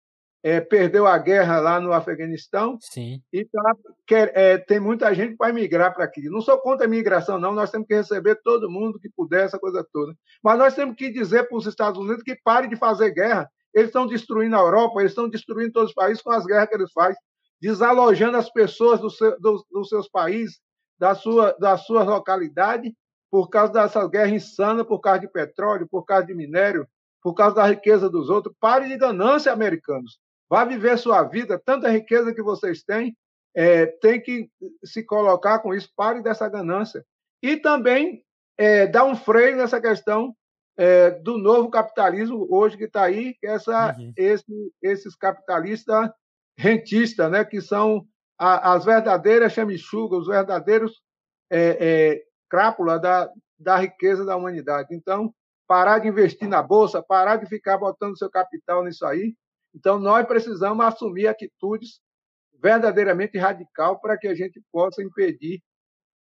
[0.42, 3.22] é, perdeu a guerra lá no Afeganistão Sim.
[3.32, 3.76] e tá,
[4.06, 6.28] quer, é, tem muita gente para migrar para aqui.
[6.28, 7.52] Não sou contra a migração, não.
[7.52, 10.12] Nós temos que receber todo mundo que puder, essa coisa toda.
[10.42, 13.48] Mas nós temos que dizer para os Estados Unidos que pare de fazer guerra.
[13.72, 16.74] Eles estão destruindo a Europa, eles estão destruindo todos os países com as guerras que
[16.74, 17.16] eles fazem,
[17.60, 20.60] desalojando as pessoas do seu, do, dos seus países,
[20.98, 22.92] da sua, da sua localidade,
[23.32, 26.86] por causa dessas guerras insanas, por causa de petróleo, por causa de minério,
[27.22, 28.54] por causa da riqueza dos outros.
[28.60, 30.18] Pare de ganância, americanos.
[30.50, 33.16] Vá viver sua vida, tanta riqueza que vocês têm,
[33.56, 34.50] é, tem que
[34.84, 37.02] se colocar com isso, pare dessa ganância.
[37.42, 38.22] E também
[38.58, 40.36] é, dar um freio nessa questão
[40.76, 44.12] é, do novo capitalismo hoje que está aí, que é essa, uhum.
[44.14, 46.10] esse, esses capitalistas
[46.58, 48.04] rentistas, né, que são
[48.38, 51.00] a, as verdadeiras chamichugas, os verdadeiros
[51.50, 54.94] é, é, crápula da, da riqueza da humanidade.
[54.94, 55.32] Então,
[55.66, 59.34] parar de investir na bolsa, parar de ficar botando seu capital nisso aí,
[59.74, 62.00] então, nós precisamos assumir atitudes
[62.60, 65.62] verdadeiramente radical para que a gente possa impedir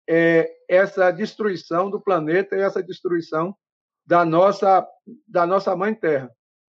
[0.07, 3.57] é, essa destruição do planeta e essa destruição
[4.07, 4.87] da nossa,
[5.27, 6.31] da nossa mãe Terra.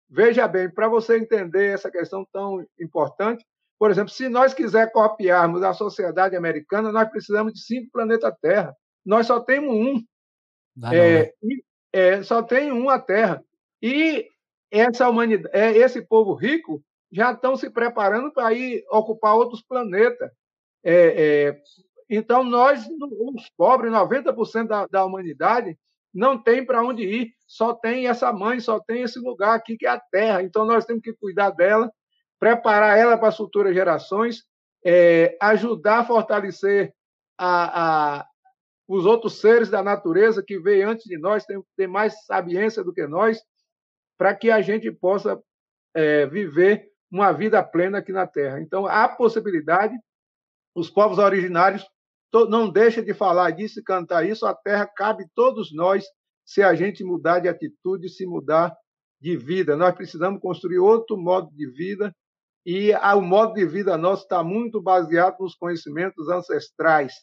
[0.09, 3.43] Veja bem, para você entender essa questão tão importante,
[3.77, 8.75] por exemplo, se nós quiser copiarmos a sociedade americana, nós precisamos de cinco planetas Terra.
[9.07, 10.03] Nós só temos um.
[10.75, 11.55] Não, é, né?
[11.93, 13.41] é, só tem um a Terra.
[13.81, 14.27] E
[14.69, 20.29] essa humanidade, é, esse povo rico já estão se preparando para ir ocupar outros planetas.
[20.83, 21.61] É, é,
[22.09, 25.77] então, nós, os pobres, 90% da, da humanidade,
[26.13, 29.85] não tem para onde ir, só tem essa mãe, só tem esse lugar aqui que
[29.85, 30.43] é a Terra.
[30.43, 31.89] Então, nós temos que cuidar dela,
[32.37, 34.43] preparar ela para as futuras gerações,
[34.83, 36.93] é, ajudar a fortalecer
[37.37, 38.25] a, a,
[38.87, 42.93] os outros seres da natureza que veio antes de nós, tem, tem mais sabiência do
[42.93, 43.39] que nós,
[44.17, 45.39] para que a gente possa
[45.93, 48.61] é, viver uma vida plena aqui na Terra.
[48.61, 49.95] Então, há possibilidade,
[50.75, 51.85] os povos originários
[52.49, 56.05] não deixam de falar disso e cantar isso, a Terra cabe todos nós
[56.45, 58.75] se a gente mudar de atitude, se mudar
[59.19, 59.75] de vida.
[59.75, 62.15] Nós precisamos construir outro modo de vida
[62.65, 67.13] e o modo de vida nosso está muito baseado nos conhecimentos ancestrais,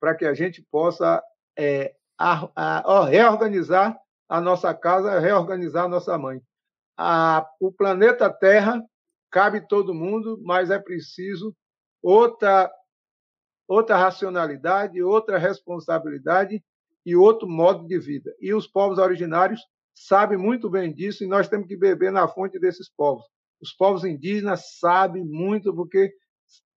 [0.00, 1.22] para que a gente possa
[1.56, 6.40] é, a, a, a, reorganizar a nossa casa, reorganizar a nossa mãe.
[7.60, 8.82] O planeta Terra
[9.30, 11.54] cabe todo mundo, mas é preciso
[12.02, 12.70] outra
[13.68, 16.62] outra racionalidade, outra responsabilidade
[17.04, 18.34] e outro modo de vida.
[18.40, 19.60] E os povos originários
[19.92, 23.24] sabem muito bem disso e nós temos que beber na fonte desses povos.
[23.60, 26.12] Os povos indígenas sabem muito porque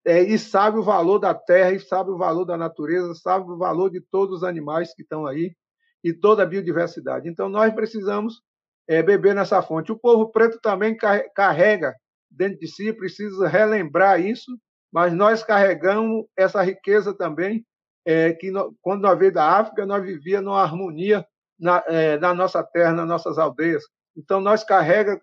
[0.05, 3.57] é, e sabe o valor da terra, e sabe o valor da natureza, sabe o
[3.57, 5.55] valor de todos os animais que estão aí
[6.03, 7.29] e toda a biodiversidade.
[7.29, 8.41] Então, nós precisamos
[8.89, 9.93] é, beber nessa fonte.
[9.93, 10.97] O povo preto também
[11.35, 11.95] carrega
[12.31, 14.59] dentro de si, precisa relembrar isso,
[14.93, 17.65] mas nós carregamos essa riqueza também,
[18.07, 21.27] é, que no, quando nós veio da África, nós vivíamos numa harmonia
[21.59, 23.85] na, é, na nossa terra, nas nossas aldeias.
[24.17, 25.21] Então, nós carrega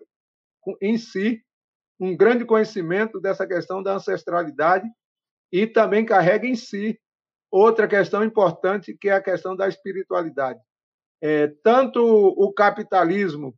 [0.80, 1.42] em si
[1.98, 4.88] um grande conhecimento dessa questão da ancestralidade
[5.52, 6.98] e também carrega em si
[7.50, 10.60] outra questão importante, que é a questão da espiritualidade.
[11.22, 13.54] É, tanto o capitalismo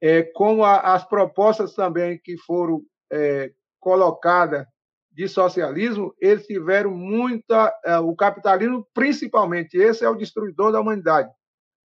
[0.00, 3.50] é, como a, as propostas também que foram é,
[3.80, 4.66] colocadas
[5.10, 7.74] de socialismo, eles tiveram muita.
[7.84, 11.28] É, o capitalismo, principalmente, esse é o destruidor da humanidade.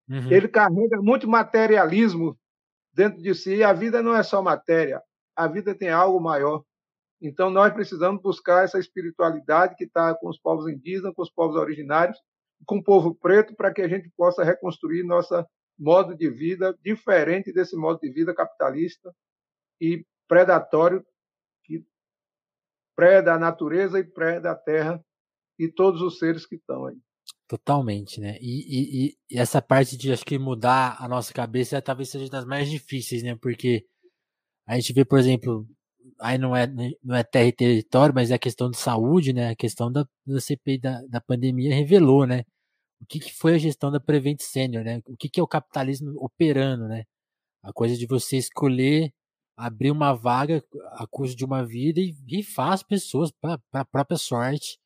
[0.07, 0.31] Uhum.
[0.31, 2.37] Ele carrega muito materialismo
[2.93, 3.63] dentro de si.
[3.63, 5.01] A vida não é só matéria,
[5.35, 6.63] a vida tem algo maior.
[7.21, 11.55] Então, nós precisamos buscar essa espiritualidade que está com os povos indígenas, com os povos
[11.55, 12.17] originários,
[12.65, 15.33] com o povo preto, para que a gente possa reconstruir nosso
[15.77, 19.13] modo de vida diferente desse modo de vida capitalista
[19.79, 21.05] e predatório
[21.63, 21.85] que
[22.95, 25.03] preda a natureza e preda a terra
[25.57, 26.97] e todos os seres que estão aí.
[27.47, 28.37] Totalmente, né?
[28.41, 32.45] E, e, e, essa parte de acho que mudar a nossa cabeça talvez seja das
[32.45, 33.35] mais difíceis, né?
[33.35, 33.85] Porque
[34.65, 35.67] a gente vê, por exemplo,
[36.19, 36.67] aí não é,
[37.03, 39.49] não é terra e território, mas é a questão de saúde, né?
[39.49, 42.43] A questão da, da CPI da, da pandemia revelou, né?
[43.01, 45.01] O que, que foi a gestão da Prevent Senior, né?
[45.07, 47.03] O que, que é o capitalismo operando, né?
[47.63, 49.13] A coisa de você escolher
[49.55, 54.17] abrir uma vaga a custo de uma vida e rifar as pessoas para a própria
[54.17, 54.79] sorte,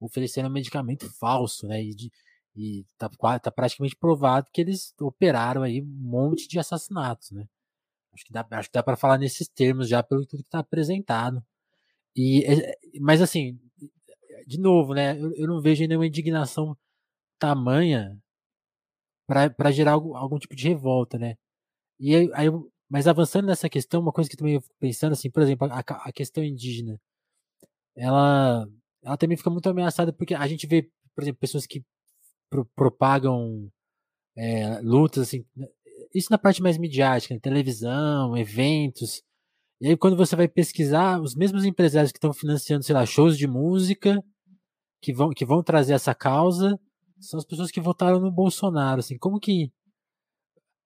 [0.00, 1.82] oferecendo um medicamento falso, né?
[1.82, 2.10] E, de,
[2.56, 3.08] e tá,
[3.40, 7.46] tá praticamente provado que eles operaram aí um monte de assassinatos, né?
[8.12, 10.58] Acho que dá, acho que dá para falar nesses termos já pelo tudo que está
[10.58, 11.42] apresentado.
[12.16, 13.58] E, é, mas assim,
[14.46, 15.18] de novo, né?
[15.20, 16.76] Eu, eu não vejo nenhuma indignação
[17.38, 18.18] tamanha
[19.26, 21.36] para gerar algum, algum, tipo de revolta, né?
[21.98, 22.48] E aí, aí,
[22.88, 25.80] mas avançando nessa questão, uma coisa que também eu fico pensando, assim, por exemplo, a,
[25.80, 27.00] a questão indígena,
[27.96, 28.66] ela,
[29.02, 31.82] ela também fica muito ameaçada porque a gente vê, por exemplo, pessoas que
[32.50, 33.70] pro, propagam
[34.36, 35.44] é, lutas, assim,
[36.14, 37.40] isso na parte mais midiática, né?
[37.40, 39.22] televisão, eventos.
[39.80, 43.36] E aí, quando você vai pesquisar, os mesmos empresários que estão financiando, sei lá, shows
[43.36, 44.22] de música,
[45.00, 46.78] que vão, que vão trazer essa causa,
[47.18, 49.00] são as pessoas que votaram no Bolsonaro.
[49.00, 49.72] Assim, como que.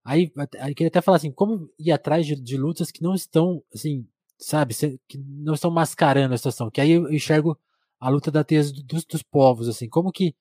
[0.05, 3.63] Aí, aí queria até falar assim, como ir atrás de, de lutas que não estão,
[3.75, 4.07] assim,
[4.39, 4.75] sabe,
[5.09, 6.71] que não estão mascarando a situação.
[6.71, 7.59] Que aí eu enxergo
[8.01, 10.35] a luta da tese dos, dos povos, assim, como que.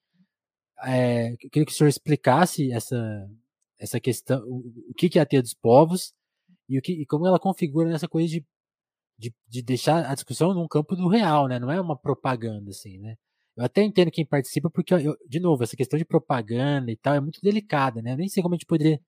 [0.83, 2.97] É, queria que o senhor explicasse essa,
[3.79, 6.13] essa questão, o, que é a teia dos povos
[6.69, 8.45] e, o que, e como ela configura nessa coisa de,
[9.17, 11.59] de, de, deixar a discussão num campo do real, né?
[11.59, 13.15] Não é uma propaganda, assim, né?
[13.55, 17.15] Eu até entendo quem participa, porque, eu, de novo, essa questão de propaganda e tal
[17.15, 18.13] é muito delicada, né?
[18.13, 18.99] Eu nem sei como a gente poderia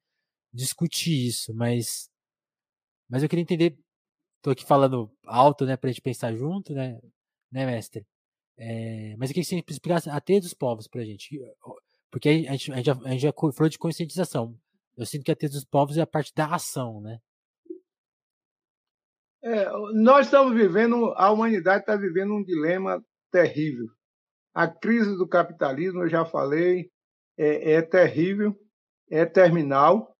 [0.54, 2.10] discutir isso, mas,
[3.10, 3.78] mas eu queria entender.
[4.42, 7.00] Tô aqui falando alto, né, pra gente pensar junto, né,
[7.52, 8.06] né mestre?
[8.58, 11.40] É, mas eu queria que você explicasse a teia dos povos pra gente.
[12.12, 14.58] Porque a gente, a gente, já, a gente já falou de conscientização.
[14.96, 17.20] Eu sinto que a teia dos povos é a parte da ação, né?
[19.44, 23.88] É, nós estamos vivendo, a humanidade está vivendo um dilema terrível.
[24.54, 26.90] A crise do capitalismo, eu já falei,
[27.38, 28.56] é, é terrível,
[29.10, 30.18] é terminal,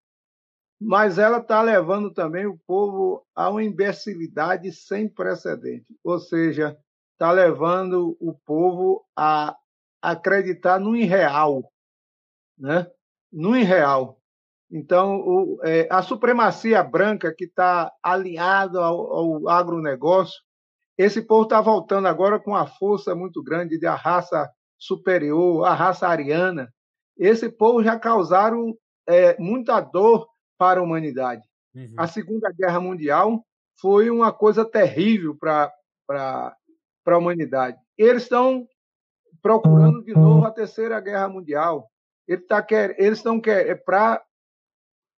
[0.80, 5.98] mas ela está levando também o povo a uma imbecilidade sem precedente.
[6.04, 6.78] Ou seja,
[7.14, 9.58] está levando o povo a
[10.02, 11.64] acreditar no irreal,
[12.58, 12.88] né?
[13.32, 14.20] no irreal.
[14.70, 20.42] Então, o, é, a supremacia branca que está alinhada ao, ao agronegócio,
[20.98, 26.08] esse povo está voltando agora com uma força muito grande da raça superior, a raça
[26.08, 26.74] ariana.
[27.18, 28.76] Esse povo já causaram
[29.08, 30.28] é, muita dor
[30.58, 31.44] para a humanidade.
[31.74, 31.94] Uhum.
[31.98, 33.46] A Segunda Guerra Mundial
[33.80, 35.72] foi uma coisa terrível para
[37.06, 37.78] a humanidade.
[37.98, 38.68] Eles estão
[39.42, 41.88] procurando de novo a Terceira Guerra Mundial.
[42.28, 44.24] Ele tá quer, eles estão querendo é para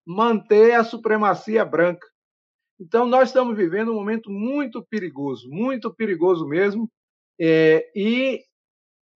[0.07, 2.07] manter a supremacia branca.
[2.81, 6.89] Então, nós estamos vivendo um momento muito perigoso, muito perigoso mesmo,
[7.41, 8.45] é, e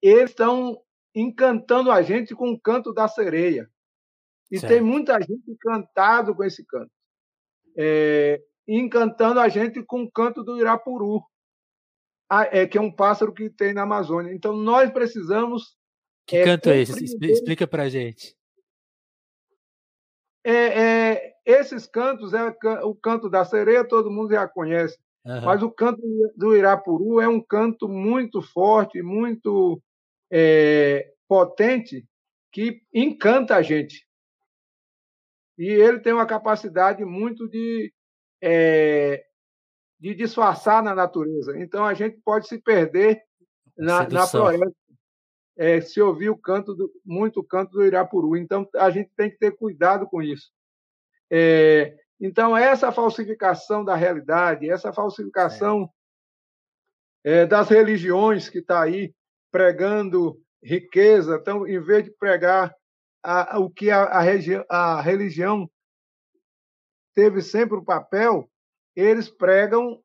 [0.03, 0.80] eles estão
[1.14, 3.70] encantando a gente com o canto da sereia.
[4.51, 4.72] E certo.
[4.72, 6.90] tem muita gente encantado com esse canto.
[7.76, 11.22] É, encantando a gente com o canto do Irapuru,
[12.51, 14.34] é, que é um pássaro que tem na Amazônia.
[14.34, 15.76] Então, nós precisamos
[16.26, 17.04] que é, canto é esse?
[17.04, 18.36] Explica pra gente.
[20.44, 22.42] É, é, esses cantos, é
[22.82, 24.98] o canto da sereia, todo mundo já conhece.
[25.24, 25.42] Uhum.
[25.42, 26.02] Mas o canto
[26.36, 29.80] do Irapuru é um canto muito forte, muito
[30.30, 32.04] é, potente,
[32.50, 34.06] que encanta a gente.
[35.56, 37.92] E ele tem uma capacidade muito de,
[38.42, 39.24] é,
[40.00, 41.56] de disfarçar na natureza.
[41.58, 43.22] Então a gente pode se perder
[43.76, 44.81] na, na floresta.
[45.57, 48.36] É, se ouvir o canto do, muito o canto do Irapuru.
[48.36, 50.50] Então a gente tem que ter cuidado com isso.
[51.30, 55.90] É, então, essa falsificação da realidade, essa falsificação
[57.24, 59.12] é, das religiões que está aí
[59.50, 62.72] pregando riqueza, então, em vez de pregar
[63.24, 64.20] a, o que a, a,
[64.68, 65.68] a religião
[67.12, 68.48] teve sempre o papel,
[68.94, 70.00] eles pregam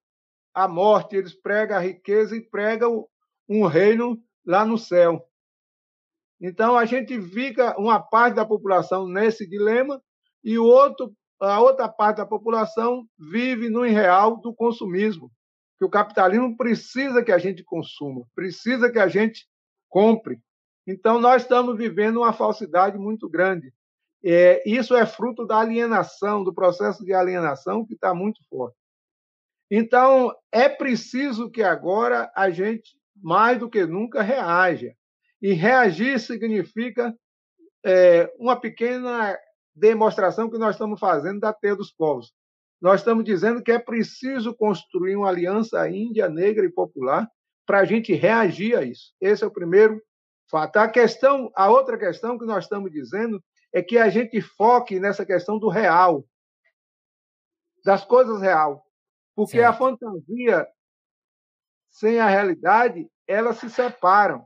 [0.56, 3.08] a morte, eles pregam a riqueza e pregam
[3.48, 5.24] um reino lá no céu.
[6.40, 10.02] Então a gente fica uma parte da população nesse dilema
[10.44, 15.32] e o outro a outra parte da população vive no irreal do consumismo,
[15.78, 19.48] que o capitalismo precisa que a gente consuma, precisa que a gente
[19.88, 20.40] compre.
[20.88, 23.72] Então, nós estamos vivendo uma falsidade muito grande.
[24.24, 28.78] É, isso é fruto da alienação, do processo de alienação que está muito forte.
[29.70, 34.96] Então, é preciso que agora a gente, mais do que nunca, reaja.
[35.42, 37.16] E reagir significa
[37.86, 39.38] é, uma pequena
[39.76, 42.34] demonstração que nós estamos fazendo da teia dos povos.
[42.82, 47.28] Nós estamos dizendo que é preciso construir uma aliança índia, negra e popular
[47.66, 49.14] para a gente reagir a isso.
[49.20, 50.02] Esse é o primeiro
[50.50, 50.78] fato.
[50.78, 55.26] A questão, a outra questão que nós estamos dizendo é que a gente foque nessa
[55.26, 56.26] questão do real,
[57.84, 58.86] das coisas real,
[59.36, 59.70] porque certo.
[59.70, 60.68] a fantasia
[61.90, 64.46] sem a realidade elas se separam.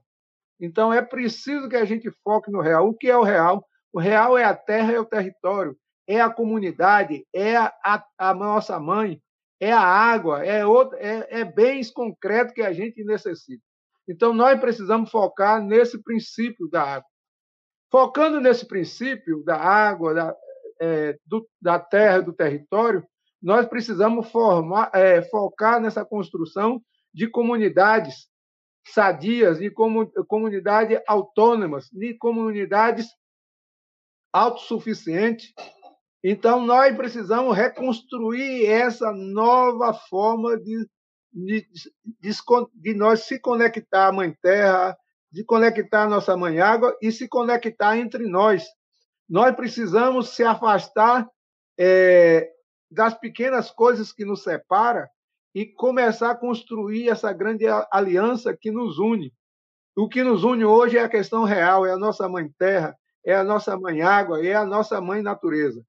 [0.61, 2.87] Então é preciso que a gente foque no real.
[2.87, 3.65] O que é o real?
[3.91, 5.75] O real é a terra, é o território,
[6.07, 9.19] é a comunidade, é a, a, nossa mãe,
[9.59, 13.63] é a água, é, outro, é, é bens concretos que a gente necessita.
[14.07, 17.09] Então, nós precisamos focar nesse princípio da água.
[17.91, 20.35] Focando nesse princípio da água, da,
[20.81, 23.05] é, do, da terra, do território,
[23.41, 26.81] nós precisamos formar, é, focar nessa construção
[27.13, 28.30] de comunidades
[28.83, 29.71] sadias, de
[30.27, 33.07] comunidades autônomas, de comunidades
[34.33, 35.53] autossuficiente.
[36.23, 40.87] Então, nós precisamos reconstruir essa nova forma de,
[41.33, 41.67] de,
[42.19, 42.31] de,
[42.75, 44.97] de nós se conectar à Mãe Terra,
[45.31, 48.65] de conectar à nossa Mãe Água e se conectar entre nós.
[49.27, 51.27] Nós precisamos se afastar
[51.79, 52.51] é,
[52.89, 55.07] das pequenas coisas que nos separam
[55.53, 59.33] e começar a construir essa grande aliança que nos une.
[59.95, 62.95] O que nos une hoje é a questão real, é a nossa Mãe Terra,
[63.25, 65.83] é a nossa mãe água, é a nossa mãe natureza.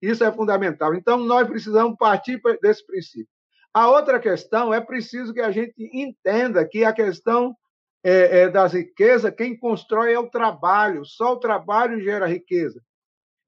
[0.00, 0.94] Isso é fundamental.
[0.94, 3.28] Então, nós precisamos partir desse princípio.
[3.72, 7.56] A outra questão é preciso que a gente entenda que a questão
[8.04, 12.82] é, é, das riquezas, quem constrói é o trabalho, só o trabalho gera riqueza.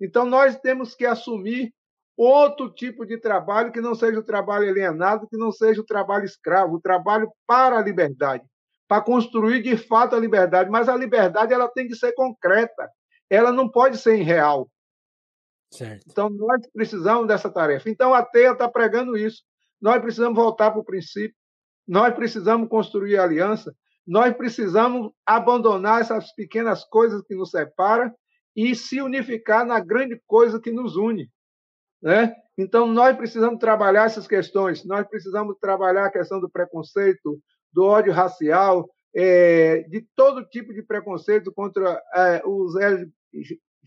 [0.00, 1.74] Então, nós temos que assumir
[2.16, 6.24] outro tipo de trabalho que não seja o trabalho alienado, que não seja o trabalho
[6.24, 8.44] escravo, o trabalho para a liberdade,
[8.86, 10.70] para construir de fato a liberdade.
[10.70, 12.88] Mas a liberdade ela tem que ser concreta,
[13.28, 14.68] ela não pode ser irreal.
[15.70, 16.06] Certo.
[16.08, 17.90] Então, nós precisamos dessa tarefa.
[17.90, 19.42] Então, a TEA está pregando isso.
[19.80, 21.36] Nós precisamos voltar para o princípio,
[21.86, 23.74] nós precisamos construir aliança,
[24.06, 28.14] nós precisamos abandonar essas pequenas coisas que nos separam
[28.54, 31.28] e se unificar na grande coisa que nos une.
[32.04, 32.36] Né?
[32.58, 37.40] Então, nós precisamos trabalhar essas questões, nós precisamos trabalhar a questão do preconceito,
[37.72, 42.74] do ódio racial, é, de todo tipo de preconceito contra é, os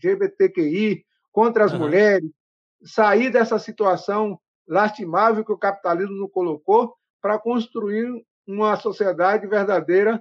[0.02, 1.78] LGBTQI, contra as uhum.
[1.78, 2.28] mulheres,
[2.82, 8.10] sair dessa situação lastimável que o capitalismo nos colocou para construir
[8.44, 10.20] uma sociedade verdadeira,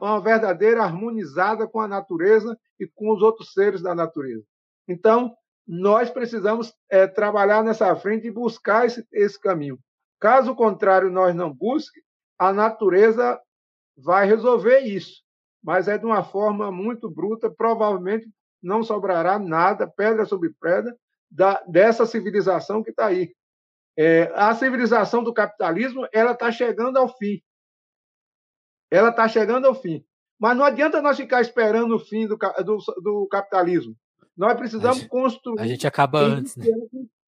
[0.00, 4.44] uma verdadeira harmonizada com a natureza e com os outros seres da natureza.
[4.86, 5.34] Então,
[5.66, 9.78] nós precisamos é, trabalhar nessa frente e buscar esse, esse caminho.
[10.20, 12.08] Caso contrário, nós não busquemos,
[12.38, 13.40] a natureza
[13.96, 15.22] vai resolver isso,
[15.62, 18.28] mas é de uma forma muito bruta, provavelmente
[18.62, 20.94] não sobrará nada, pedra sobre pedra,
[21.30, 23.34] da, dessa civilização que está aí.
[23.96, 27.40] É, a civilização do capitalismo ela está chegando ao fim.
[28.90, 30.04] Ela está chegando ao fim.
[30.38, 33.96] Mas não adianta nós ficar esperando o fim do, do, do capitalismo.
[34.36, 35.60] Nós precisamos a construir.
[35.60, 36.66] A gente acaba antes, né?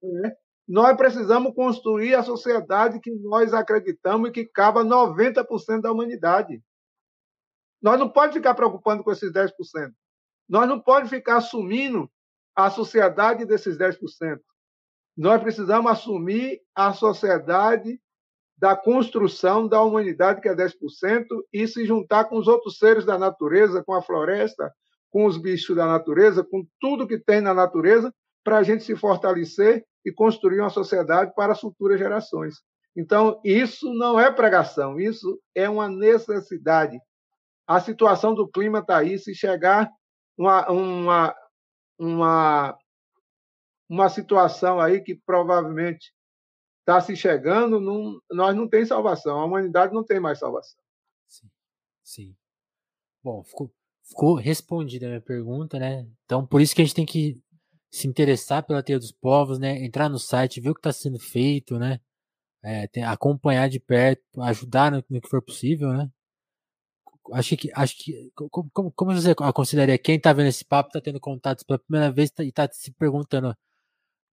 [0.03, 0.37] É,
[0.69, 6.61] nós precisamos construir a sociedade que nós acreditamos e que cabe 90% da humanidade.
[7.81, 9.53] Nós não podemos ficar preocupando com esses 10%.
[10.49, 12.11] Nós não podemos ficar assumindo
[12.55, 14.41] a sociedade desses 10%.
[15.17, 18.01] Nós precisamos assumir a sociedade
[18.59, 23.19] da construção da humanidade, que é 10%, e se juntar com os outros seres da
[23.19, 24.73] natureza, com a floresta,
[25.17, 28.15] com os bichos da natureza, com tudo que tem na natureza,
[28.45, 32.57] para a gente se fortalecer e construir uma sociedade para as futuras gerações.
[32.95, 37.01] Então, isso não é pregação, isso é uma necessidade.
[37.67, 39.19] A situação do clima está aí.
[39.19, 39.91] Se chegar
[40.37, 41.35] uma, uma,
[41.99, 42.79] uma,
[43.89, 46.13] uma situação aí que provavelmente
[46.81, 49.41] está se chegando, não, nós não tem salvação.
[49.41, 50.79] A humanidade não tem mais salvação.
[51.27, 51.51] Sim.
[52.05, 52.37] Sim.
[53.25, 53.73] Bom, ficou,
[54.09, 56.07] ficou respondida a minha pergunta, né?
[56.25, 57.41] Então, por isso que a gente tem que
[57.91, 59.85] se interessar pela teia dos povos, né?
[59.85, 62.01] Entrar no site, ver o que está sendo feito, né?
[62.63, 66.11] É, tem, acompanhar de perto, ajudar no, no, que for possível, né?
[67.33, 68.31] Acho que, acho que
[68.71, 72.31] como, como, você consideraria quem está vendo esse papo, está tendo contatos pela primeira vez
[72.31, 73.57] tá, e está se perguntando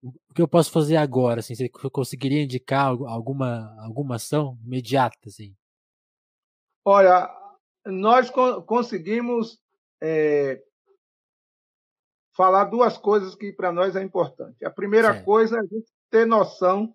[0.02, 1.40] o que eu posso fazer agora?
[1.40, 5.18] Assim, você conseguiria indicar alguma, alguma ação imediata?
[5.26, 5.56] Assim?
[6.84, 7.28] Olha,
[7.86, 9.58] nós co conseguimos
[10.04, 10.62] é,
[12.36, 14.62] falar duas coisas que para nós é importante.
[14.64, 16.94] A primeira coisa é a gente ter noção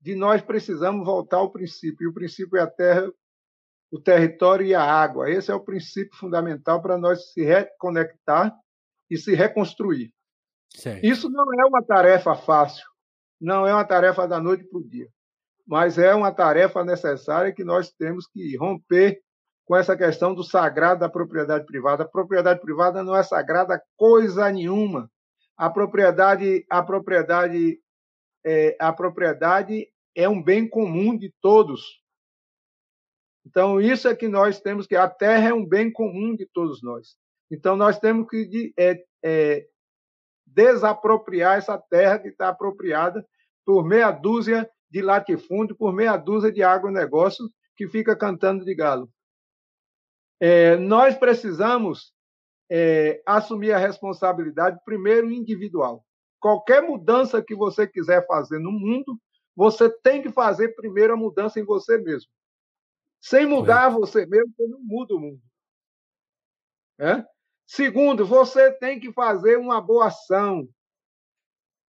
[0.00, 2.04] de nós precisamos voltar ao princípio.
[2.04, 3.10] E o princípio é a terra,
[3.90, 5.28] o território e a água.
[5.28, 8.54] Esse é o princípio fundamental para nós se reconectar
[9.10, 10.12] e se reconstruir.
[11.02, 12.84] Isso não é uma tarefa fácil,
[13.40, 15.08] não é uma tarefa da noite para o dia,
[15.66, 19.22] mas é uma tarefa necessária que nós temos que romper
[19.64, 22.04] com essa questão do sagrado da propriedade privada.
[22.04, 25.10] A propriedade privada não é sagrada coisa nenhuma.
[25.56, 27.78] A propriedade, a propriedade,
[28.44, 32.02] é, a propriedade é um bem comum de todos.
[33.46, 36.82] Então isso é que nós temos que a terra é um bem comum de todos
[36.82, 37.16] nós.
[37.50, 39.66] Então nós temos que é, é,
[40.46, 43.26] desapropriar essa terra que está apropriada
[43.64, 47.44] por meia dúzia de latifúndio, por meia dúzia de agronegócio
[47.76, 49.08] que fica cantando de galo.
[50.40, 52.12] É, nós precisamos
[52.70, 56.04] é, assumir a responsabilidade, primeiro, individual.
[56.40, 59.18] Qualquer mudança que você quiser fazer no mundo,
[59.56, 62.30] você tem que fazer primeiro a mudança em você mesmo.
[63.20, 65.40] Sem mudar você mesmo, você não muda o mundo.
[66.98, 67.24] É?
[67.66, 70.68] Segundo, você tem que fazer uma boa ação.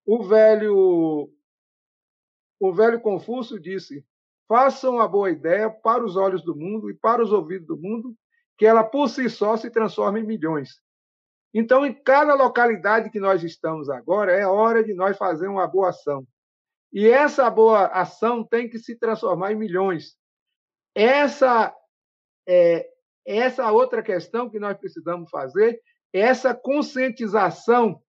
[0.06, 1.30] O velho
[2.60, 4.06] o velho Confúcio disse:
[4.48, 8.16] façam uma boa ideia para os olhos do mundo e para os ouvidos do mundo,
[8.58, 10.82] que ela por si só se transforma em milhões.
[11.54, 15.90] Então, em cada localidade que nós estamos agora, é hora de nós fazer uma boa
[15.90, 16.26] ação.
[16.92, 20.18] E essa boa ação tem que se transformar em milhões.
[20.94, 21.74] Essa
[22.48, 22.90] é,
[23.26, 25.82] essa outra questão que nós precisamos fazer,
[26.14, 28.02] essa conscientização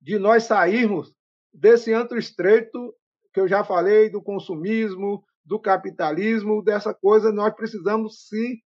[0.00, 1.14] de nós sairmos
[1.52, 2.94] desse antro estreito
[3.32, 8.62] que eu já falei, do consumismo, do capitalismo, dessa coisa, nós precisamos se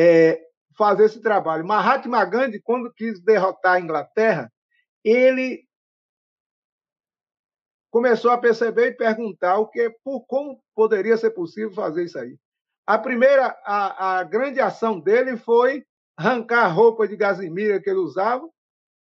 [0.00, 0.40] é,
[0.76, 1.66] fazer esse trabalho.
[1.66, 4.48] Mahatma Gandhi, quando quis derrotar a Inglaterra,
[5.02, 5.64] ele
[7.90, 12.38] começou a perceber e perguntar o que, por como poderia ser possível fazer isso aí.
[12.86, 15.84] A primeira, a, a grande ação dele foi
[16.16, 18.48] arrancar a roupa de gazimira que ele usava,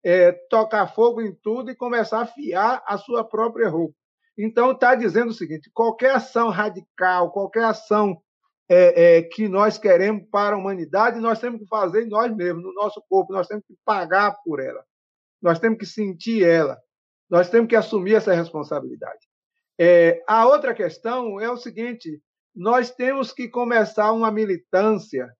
[0.04, 3.94] é, tocar fogo em tudo e começar a fiar a sua própria roupa.
[4.36, 8.20] Então, está dizendo o seguinte: qualquer ação radical, qualquer ação
[8.70, 12.74] é, é, que nós queremos para a humanidade, nós temos que fazer nós mesmos, no
[12.74, 14.86] nosso corpo, nós temos que pagar por ela,
[15.42, 16.80] nós temos que sentir ela,
[17.28, 19.28] nós temos que assumir essa responsabilidade.
[19.80, 22.22] É, a outra questão é o seguinte:
[22.56, 25.34] nós temos que começar uma militância,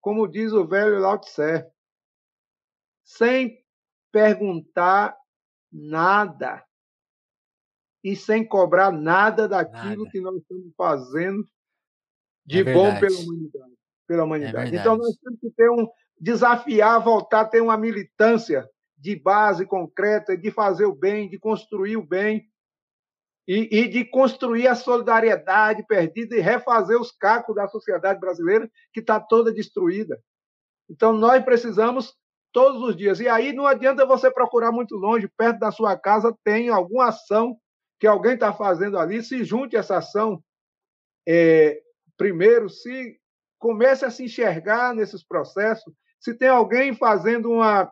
[0.00, 1.64] como diz o velho Lao Tse,
[3.02, 3.64] sem
[4.12, 5.16] perguntar
[5.72, 6.62] nada
[8.02, 10.10] e sem cobrar nada daquilo nada.
[10.10, 11.48] que nós estamos fazendo
[12.44, 13.74] de é bom pela humanidade.
[14.06, 14.76] Pela é humanidade.
[14.76, 15.88] É então nós temos que ter um
[16.20, 21.96] desafiar, voltar a ter uma militância de base concreta, de fazer o bem, de construir
[21.96, 22.48] o bem,
[23.46, 29.00] e, e, de construir a solidariedade perdida e refazer os cacos da sociedade brasileira, que
[29.00, 30.18] está toda destruída.
[30.88, 32.14] Então, nós precisamos
[32.52, 33.20] todos os dias.
[33.20, 37.58] E aí não adianta você procurar muito longe, perto da sua casa tem alguma ação
[37.98, 40.42] que alguém está fazendo ali, se junte a essa ação.
[41.26, 41.80] É,
[42.16, 43.18] primeiro, se
[43.58, 47.90] comece a se enxergar nesses processos, se tem alguém fazendo uma,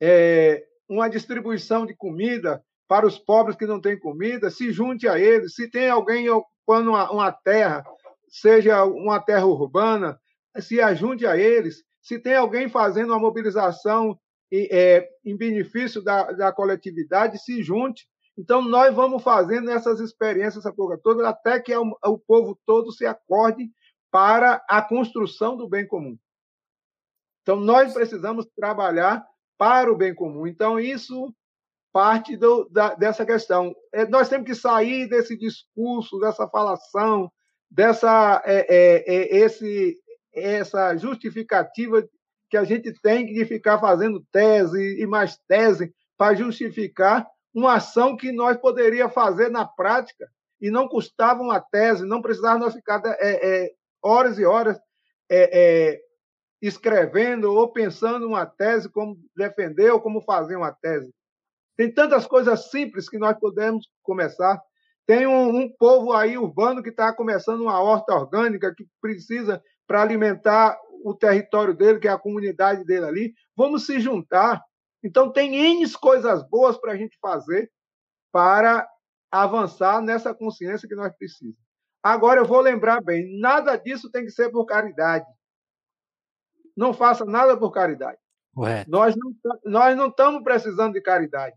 [0.00, 5.16] é, uma distribuição de comida, para os pobres que não têm comida, se junte a
[5.16, 5.54] eles.
[5.54, 7.84] Se tem alguém ocupando uma, uma terra,
[8.28, 10.20] seja uma terra urbana,
[10.58, 11.84] se ajunte a eles.
[12.02, 14.18] Se tem alguém fazendo uma mobilização
[14.52, 18.08] é, em benefício da, da coletividade, se junte.
[18.40, 22.90] Então, nós vamos fazendo essas experiências, essa porra toda, até que o, o povo todo
[22.90, 23.70] se acorde
[24.10, 26.18] para a construção do bem comum.
[27.42, 29.22] Então, nós precisamos trabalhar
[29.58, 30.46] para o bem comum.
[30.46, 31.34] Então, isso
[31.92, 33.74] parte do, da, dessa questão.
[33.92, 37.30] É, nós temos que sair desse discurso, dessa falação,
[37.70, 39.98] dessa é, é, é esse,
[40.32, 42.08] essa justificativa
[42.48, 48.16] que a gente tem de ficar fazendo tese e mais tese para justificar uma ação
[48.16, 50.28] que nós poderíamos fazer na prática
[50.60, 53.70] e não custava uma tese, não precisava nós ficar é, é,
[54.02, 54.78] horas e horas
[56.60, 61.10] escrevendo ou pensando uma tese, como defender ou como fazer uma tese.
[61.76, 64.60] Tem tantas coisas simples que nós podemos começar.
[65.06, 70.02] Tem um, um povo aí urbano que está começando uma horta orgânica que precisa para
[70.02, 73.34] alimentar o território dele, que é a comunidade dele ali.
[73.56, 74.62] Vamos se juntar.
[75.02, 77.70] Então, tem N coisas boas para a gente fazer
[78.32, 78.88] para
[79.30, 81.56] avançar nessa consciência que nós precisamos.
[82.02, 85.26] Agora, eu vou lembrar bem: nada disso tem que ser por caridade.
[86.76, 88.18] Não faça nada por caridade.
[88.54, 88.90] Correto.
[88.90, 89.34] Nós não,
[89.64, 91.56] nós não estamos precisando de caridade.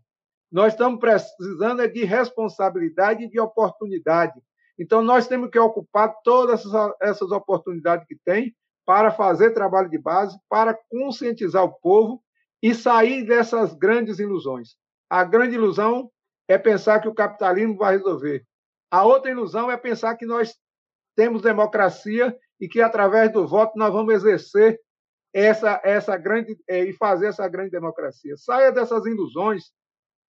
[0.50, 4.40] Nós estamos precisando é de responsabilidade e de oportunidade.
[4.78, 6.62] Então, nós temos que ocupar todas
[7.00, 12.22] essas oportunidades que tem para fazer trabalho de base, para conscientizar o povo
[12.64, 14.74] e sair dessas grandes ilusões.
[15.10, 16.10] A grande ilusão
[16.48, 18.42] é pensar que o capitalismo vai resolver.
[18.90, 20.56] A outra ilusão é pensar que nós
[21.14, 24.80] temos democracia e que através do voto nós vamos exercer
[25.30, 28.34] essa essa grande é, e fazer essa grande democracia.
[28.38, 29.64] Saia dessas ilusões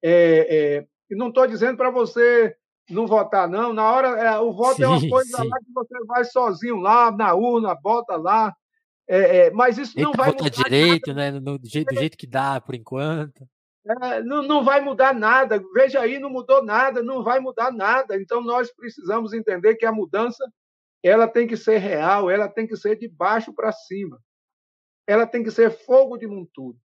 [0.04, 2.54] é, é, e não estou dizendo para você
[2.90, 3.72] não votar, não.
[3.72, 5.48] Na hora, é, o voto sim, é uma coisa sim.
[5.48, 8.54] lá que você vai sozinho lá na urna, bota lá.
[9.08, 11.40] É, é, mas isso não vai mudar direito, nada.
[11.40, 11.40] né?
[11.40, 13.48] Do jeito, do jeito que dá, por enquanto.
[14.02, 15.64] É, não, não vai mudar nada.
[15.74, 18.20] Veja aí, não mudou nada, não vai mudar nada.
[18.20, 20.44] Então nós precisamos entender que a mudança
[21.04, 24.20] ela tem que ser real, ela tem que ser de baixo para cima.
[25.06, 26.78] Ela tem que ser fogo de montura.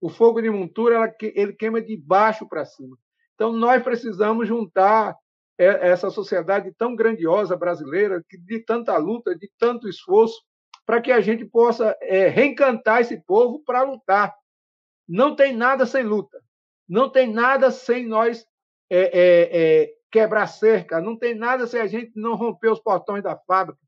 [0.00, 2.96] O fogo de montura ela, ele queima de baixo para cima.
[3.34, 5.16] Então, nós precisamos juntar
[5.58, 10.42] essa sociedade tão grandiosa brasileira, de tanta luta, de tanto esforço,
[10.86, 14.34] para que a gente possa é, reencantar esse povo para lutar.
[15.08, 16.42] Não tem nada sem luta.
[16.88, 18.46] Não tem nada sem nós
[18.90, 21.00] é, é, é, quebrar cerca.
[21.00, 23.80] Não tem nada se a gente não romper os portões da fábrica.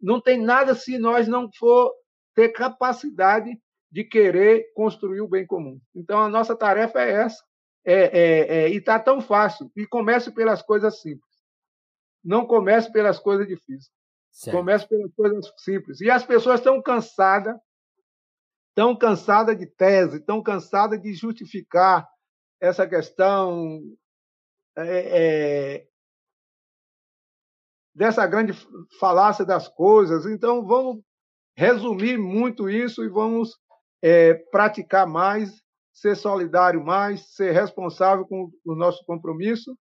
[0.00, 1.92] Não tem nada se nós não for
[2.34, 3.58] ter capacidade
[3.90, 5.80] de querer construir o bem comum.
[5.94, 7.42] Então, a nossa tarefa é essa,
[7.84, 7.94] é,
[8.64, 9.70] é, e está tão fácil.
[9.76, 11.34] E comece pelas coisas simples.
[12.22, 13.90] Não comece pelas coisas difíceis.
[14.34, 14.56] Certo.
[14.56, 16.00] Comece pelas coisas simples.
[16.00, 17.56] E as pessoas estão cansadas,
[18.70, 22.04] estão cansadas de tese, estão cansadas de justificar
[22.60, 23.80] essa questão
[24.76, 25.86] é, é,
[27.94, 28.52] dessa grande
[28.98, 30.26] falácia das coisas.
[30.26, 31.00] Então, vamos
[31.56, 33.56] resumir muito isso e vamos
[34.02, 35.62] é, praticar mais,
[35.92, 39.78] ser solidário mais, ser responsável com o nosso compromisso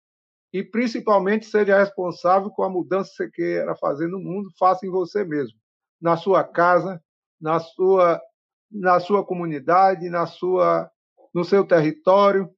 [0.52, 4.90] e, principalmente, seja responsável com a mudança que você queira fazer no mundo, faça em
[4.90, 5.58] você mesmo,
[6.00, 7.02] na sua casa,
[7.40, 8.20] na sua,
[8.70, 10.90] na sua comunidade, na sua,
[11.34, 12.50] no seu território,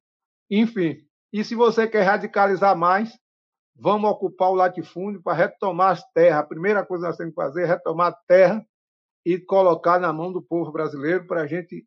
[0.49, 0.97] enfim.
[1.31, 3.17] E se você quer radicalizar mais,
[3.75, 6.39] vamos ocupar o latifúndio para retomar as terras.
[6.39, 8.65] A primeira coisa que nós temos que fazer é retomar a terra
[9.25, 11.85] e colocar na mão do povo brasileiro para a gente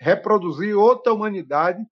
[0.00, 1.86] reproduzir outra humanidade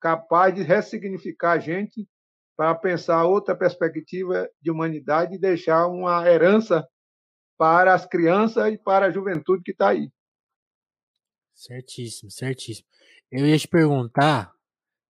[0.00, 2.08] capaz de ressignificar a gente
[2.56, 6.86] para pensar outra perspectiva de humanidade e deixar uma herança
[7.58, 10.10] para as crianças e para a juventude que está aí.
[11.54, 12.86] Certíssimo, certíssimo.
[13.30, 14.52] Eu ia te perguntar,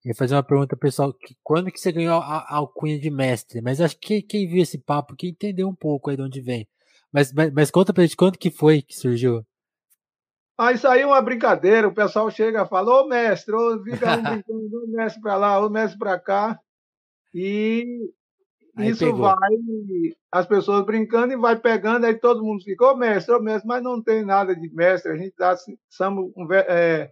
[0.04, 3.60] ia fazer uma pergunta pessoal, que, quando que você ganhou a, a alcunha de mestre?
[3.60, 6.68] Mas acho que quem viu esse papo, que entendeu um pouco aí de onde vem.
[7.12, 9.44] Mas, mas, mas conta pra gente quanto que foi que surgiu.
[10.58, 11.86] Ah, isso aí é uma brincadeira.
[11.86, 15.60] O pessoal chega e fala, ô mestre, ô, fica um brincando, ô mestre pra lá,
[15.60, 16.58] ô mestre pra cá.
[17.34, 18.10] E
[18.76, 19.22] aí isso pegou.
[19.22, 19.36] vai,
[20.30, 23.82] as pessoas brincando e vai pegando, aí todo mundo fica, ô mestre, ô mestre, mas
[23.82, 25.56] não tem nada de mestre, a gente tá,
[25.88, 27.10] somos, é,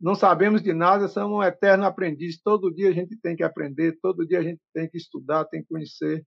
[0.00, 2.40] não sabemos de nada, somos um eterno aprendiz.
[2.40, 5.62] Todo dia a gente tem que aprender, todo dia a gente tem que estudar, tem
[5.62, 6.24] que conhecer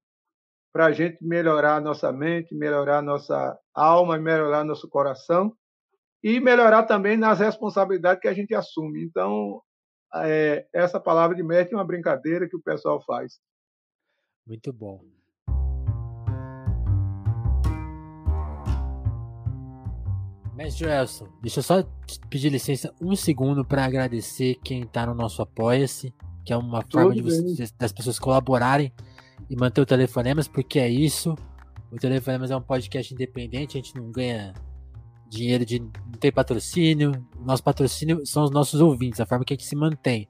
[0.72, 5.54] para a gente melhorar a nossa mente, melhorar a nossa alma, melhorar nosso coração
[6.24, 9.04] e melhorar também nas responsabilidades que a gente assume.
[9.04, 9.62] Então,
[10.16, 13.40] é, essa palavra de mestre é uma brincadeira que o pessoal faz.
[14.46, 15.02] Muito bom.
[20.56, 21.84] Mestre Joelson, deixa eu só
[22.30, 26.14] pedir licença um segundo para agradecer quem está no nosso Apoia-se.
[26.44, 28.92] que é uma forma de das pessoas colaborarem
[29.50, 31.36] e manter o Telefonemas, porque é isso.
[31.92, 34.54] O Telefonemas é um podcast independente, a gente não ganha
[35.30, 35.80] dinheiro de.
[35.80, 37.26] não tem patrocínio.
[37.46, 40.28] Nosso patrocínio são os nossos ouvintes, a forma que a gente se mantém.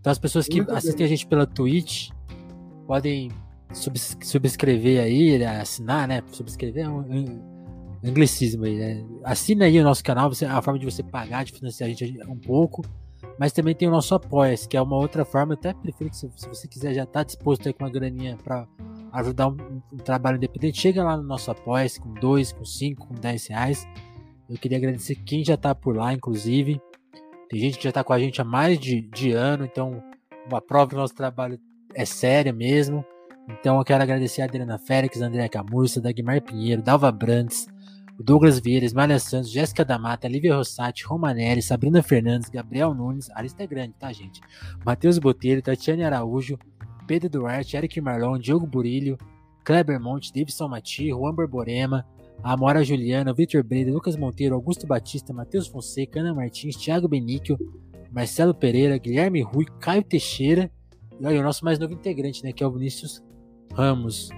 [0.00, 1.06] Então as pessoas que Muito assistem bem.
[1.06, 2.10] a gente pela Twitch
[2.86, 3.30] podem
[3.72, 6.22] subscrever aí, assinar, né?
[6.32, 7.42] Subscrever é um, um
[8.04, 9.04] anglicismo aí, né?
[9.24, 12.18] Assina aí o nosso canal, você, a forma de você pagar, de financiar a gente
[12.26, 12.82] um pouco.
[13.38, 15.54] Mas também tem o nosso apoia que é uma outra forma.
[15.54, 18.36] Eu até prefiro que se, se você quiser já tá disposto aí com uma graninha
[18.42, 18.66] para
[19.12, 19.56] ajudar um,
[19.92, 23.86] um, trabalho independente, chega lá no nosso apoia com 2, com 5, com 10 reais.
[24.50, 26.80] Eu queria agradecer quem já tá por lá, inclusive.
[27.48, 30.02] Tem gente que já tá com a gente há mais de, de ano, então
[30.48, 31.58] uma prova do nosso trabalho
[31.94, 33.04] é séria mesmo.
[33.48, 37.68] Então eu quero agradecer a Adriana Félix, a Andréa Camurça, Dagmar Pinheiro, Dalva Brandes,
[38.18, 43.42] Douglas Vieira, Ismael Santos, Jéssica da Mata, Lívia Rossati, Romanelli, Sabrina Fernandes, Gabriel Nunes, a
[43.42, 44.40] lista é grande, tá, gente?
[44.84, 46.58] Matheus Botelho, Tatiane Araújo,
[47.06, 49.16] Pedro Duarte, Eric Marlon, Diogo Burilho,
[49.64, 52.04] Kleber Monte, Davidson Mati, Juan Borborema,
[52.42, 57.58] Amora Juliana, Vitor Breda, Lucas Monteiro, Augusto Batista, Matheus Fonseca, Ana Martins, Thiago Benício,
[58.10, 60.70] Marcelo Pereira, Guilherme Rui, Caio Teixeira
[61.20, 63.22] e olha, o nosso mais novo integrante, né, que é o Vinícius
[63.74, 64.30] Ramos.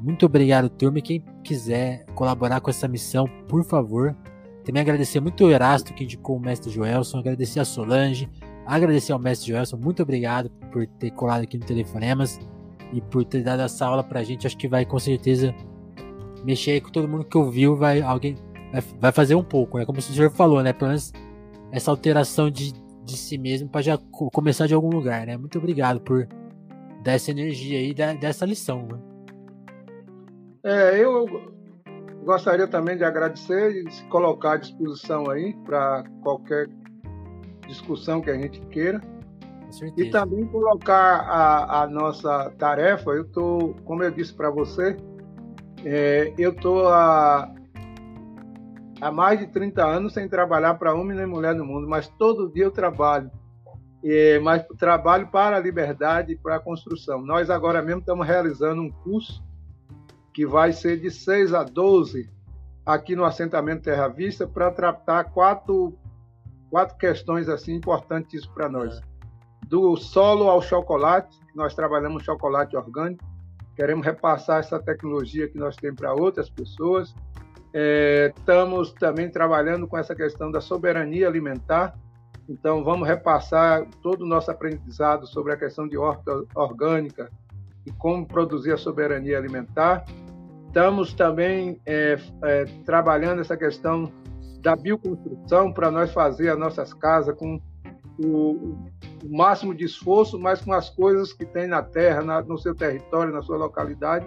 [0.00, 0.98] Muito obrigado, turma.
[0.98, 4.16] E quem quiser colaborar com essa missão, por favor.
[4.64, 8.28] Também agradecer muito o Erasto que indicou o mestre Joelson, agradecer a Solange,
[8.64, 12.38] agradecer ao mestre Joelson, muito obrigado por ter colado aqui no Telefonemas
[12.92, 14.46] e por ter dado essa aula pra gente.
[14.46, 15.54] Acho que vai com certeza
[16.44, 18.36] mexer aí com todo mundo que ouviu, vai alguém
[18.72, 19.84] vai, vai fazer um pouco, né?
[19.84, 20.72] Como o senhor falou, né?
[20.72, 21.12] Pelo menos
[21.72, 22.72] essa alteração de,
[23.04, 23.98] de si mesmo para já
[24.32, 25.36] começar de algum lugar, né?
[25.36, 26.26] Muito obrigado por
[27.02, 28.98] dar essa energia aí, dessa lição, né?
[30.62, 31.26] É, eu
[32.24, 36.68] gostaria também de agradecer e se colocar à disposição aí para qualquer
[37.66, 39.00] discussão que a gente queira.
[39.96, 43.10] E também colocar a, a nossa tarefa.
[43.12, 44.96] Eu estou, como eu disse para você,
[45.84, 47.52] é, eu estou há,
[49.00, 52.52] há mais de 30 anos sem trabalhar para homem nem mulher no mundo, mas todo
[52.52, 53.30] dia eu trabalho.
[54.02, 57.20] É, mas trabalho para a liberdade e para a construção.
[57.20, 59.44] Nós agora mesmo estamos realizando um curso
[60.32, 62.30] que vai ser de 6 a 12
[62.84, 65.98] aqui no assentamento Terra Vista para tratar quatro,
[66.70, 69.00] quatro questões assim importantes para nós.
[69.66, 73.24] Do solo ao chocolate, nós trabalhamos chocolate orgânico,
[73.80, 77.14] queremos repassar essa tecnologia que nós temos para outras pessoas.
[77.72, 81.94] É, estamos também trabalhando com essa questão da soberania alimentar,
[82.46, 87.30] então vamos repassar todo o nosso aprendizado sobre a questão de horta orgânica,
[87.86, 90.04] e como produzir a soberania alimentar.
[90.66, 94.12] Estamos também é, é, trabalhando essa questão
[94.60, 97.58] da bioconstrução para nós fazer as nossas casas com
[98.24, 98.76] o,
[99.24, 102.74] o, máximo de esforço, mas com as coisas que tem na terra, na, no seu
[102.74, 104.26] território, na sua localidade.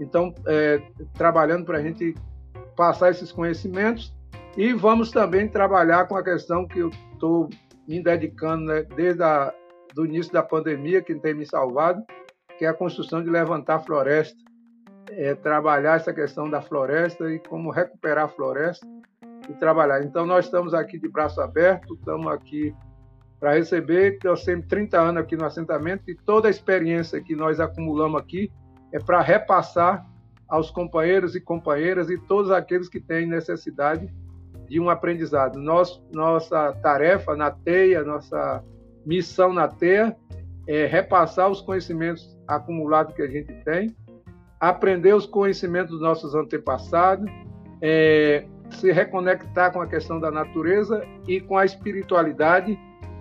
[0.00, 0.80] Então, é,
[1.14, 2.14] trabalhando para a gente
[2.76, 4.14] passar esses conhecimentos
[4.56, 7.48] e vamos também trabalhar com a questão que eu estou
[7.86, 9.22] me dedicando né, desde
[9.96, 12.02] o início da pandemia, que tem me salvado,
[12.58, 14.36] que é a construção de levantar floresta,
[15.10, 18.86] é, trabalhar essa questão da floresta e como recuperar a floresta
[19.48, 20.02] e trabalhar.
[20.02, 22.74] Então, nós estamos aqui de braço aberto, estamos aqui
[23.38, 27.60] para receber, eu sempre 30 anos aqui no assentamento e toda a experiência que nós
[27.60, 28.50] acumulamos aqui
[28.92, 30.04] é para repassar
[30.48, 34.08] aos companheiros e companheiras e todos aqueles que têm necessidade
[34.68, 35.58] de um aprendizado.
[35.58, 38.64] Nosso, nossa tarefa na teia, nossa
[39.06, 40.16] missão na teia
[40.66, 43.94] é repassar os conhecimentos acumulados que a gente tem,
[44.58, 47.30] aprender os conhecimentos dos nossos antepassados,
[47.80, 52.78] é, se reconectar com a questão da natureza e com a espiritualidade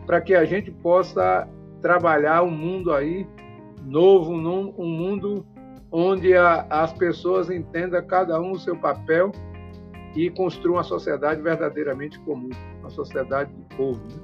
[0.07, 1.47] para que a gente possa
[1.81, 3.27] trabalhar um mundo aí
[3.83, 5.45] novo, um mundo
[5.91, 9.31] onde a, as pessoas entendam cada um o seu papel
[10.15, 14.01] e construam uma sociedade verdadeiramente comum, uma sociedade de povo.
[14.01, 14.19] Né?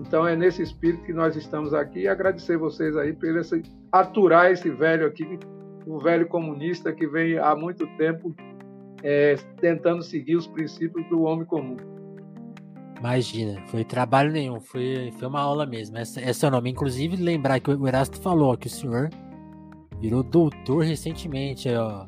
[0.00, 3.62] Então é nesse espírito que nós estamos aqui e agradecer vocês aí por esse,
[3.92, 5.38] aturar esse velho aqui,
[5.86, 8.34] o velho comunista que vem há muito tempo
[9.02, 11.76] é, tentando seguir os princípios do homem comum.
[13.02, 15.98] Imagina, foi trabalho nenhum, foi, foi uma aula mesmo.
[15.98, 16.70] Essa, esse é o nome.
[16.70, 19.10] Inclusive, lembrar que o Erasto falou que o senhor
[20.00, 22.06] virou doutor recentemente, ó,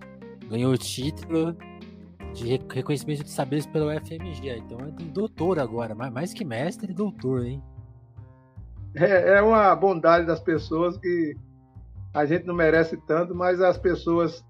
[0.48, 1.56] ganhou o título
[2.32, 4.58] de reconhecimento de saberes pelo FMG.
[4.58, 7.60] Então é doutor agora, mais que mestre, doutor, hein?
[8.94, 11.36] é, é uma bondade das pessoas que
[12.12, 14.44] a gente não merece tanto, mas as pessoas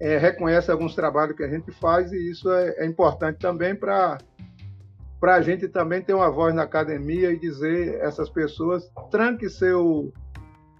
[0.00, 4.16] é, reconhecem alguns trabalhos que a gente faz e isso é, é importante também para
[5.24, 10.12] para a gente também ter uma voz na academia e dizer essas pessoas tranque seu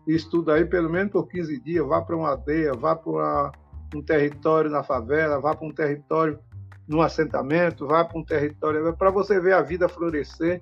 [0.07, 3.53] estuda aí pelo menos por 15 dias, vá para uma aldeia, vá para
[3.95, 6.39] um território na favela, vá para um território
[6.87, 10.61] no assentamento, vá para um território para você ver a vida florescer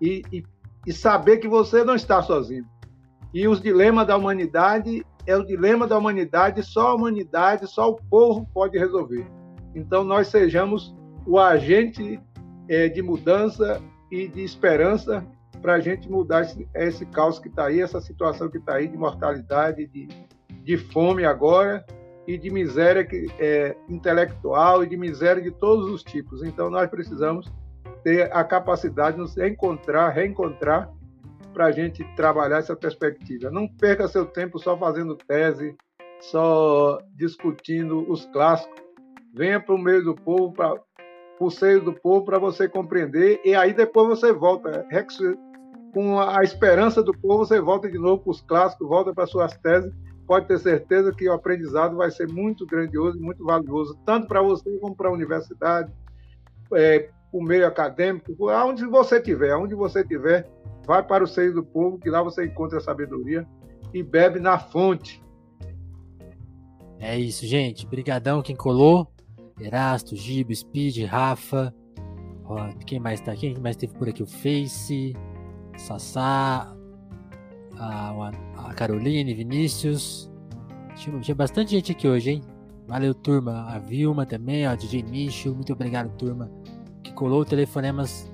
[0.00, 0.42] e, e,
[0.86, 2.64] e saber que você não está sozinho.
[3.34, 7.96] E os dilemas da humanidade é o dilema da humanidade, só a humanidade, só o
[7.96, 9.26] povo pode resolver.
[9.74, 12.18] Então nós sejamos o agente
[12.70, 13.82] é, de mudança
[14.12, 15.26] e de esperança
[15.60, 18.86] para a gente mudar esse, esse caos que está aí, essa situação que está aí
[18.86, 20.08] de mortalidade, de,
[20.62, 21.84] de fome agora
[22.28, 26.44] e de miséria que, é, intelectual e de miséria de todos os tipos.
[26.44, 27.52] Então nós precisamos
[28.04, 30.88] ter a capacidade de nos encontrar, reencontrar
[31.52, 33.50] para a gente trabalhar essa perspectiva.
[33.50, 35.74] Não perca seu tempo só fazendo tese,
[36.20, 38.80] só discutindo os clássicos.
[39.34, 40.80] Venha para o meio do povo, para
[41.46, 44.86] o seio do povo, para você compreender, e aí depois você volta.
[45.92, 49.56] Com a esperança do povo, você volta de novo para os clássicos, volta para suas
[49.56, 49.92] teses.
[50.26, 54.70] Pode ter certeza que o aprendizado vai ser muito grandioso muito valioso, tanto para você
[54.78, 55.92] como para a universidade,
[56.74, 60.48] é, o meio acadêmico, aonde você estiver, aonde você estiver,
[60.86, 63.46] vai para o seio do povo, que lá você encontra a sabedoria
[63.92, 65.20] e bebe na fonte.
[67.00, 67.86] É isso, gente.
[67.86, 69.10] Brigadão quem colou.
[69.60, 71.74] Erasto, Gibo, Speed, Rafa.
[72.44, 73.52] Ó, quem mais tá aqui?
[73.52, 74.22] Quem mais teve por aqui?
[74.22, 75.14] O Face,
[75.76, 76.74] Sassá,
[77.78, 80.30] a, a Caroline, Vinícius.
[80.96, 82.42] Tinha, tinha, bastante gente aqui hoje, hein?
[82.86, 83.66] Valeu, turma.
[83.68, 85.54] A Vilma também, ó, DJ Nicho.
[85.54, 86.50] Muito obrigado, turma.
[87.02, 88.30] Que colou telefonemas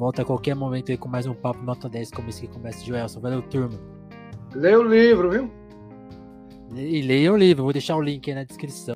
[0.00, 2.80] Volta a qualquer momento aí com mais um papo nota 10, como esse que começa
[2.80, 3.20] de Joelson.
[3.20, 3.78] Valeu, turma.
[4.54, 5.50] Leia o livro, viu?
[6.74, 8.94] E leia o livro, vou deixar o link aí na descrição.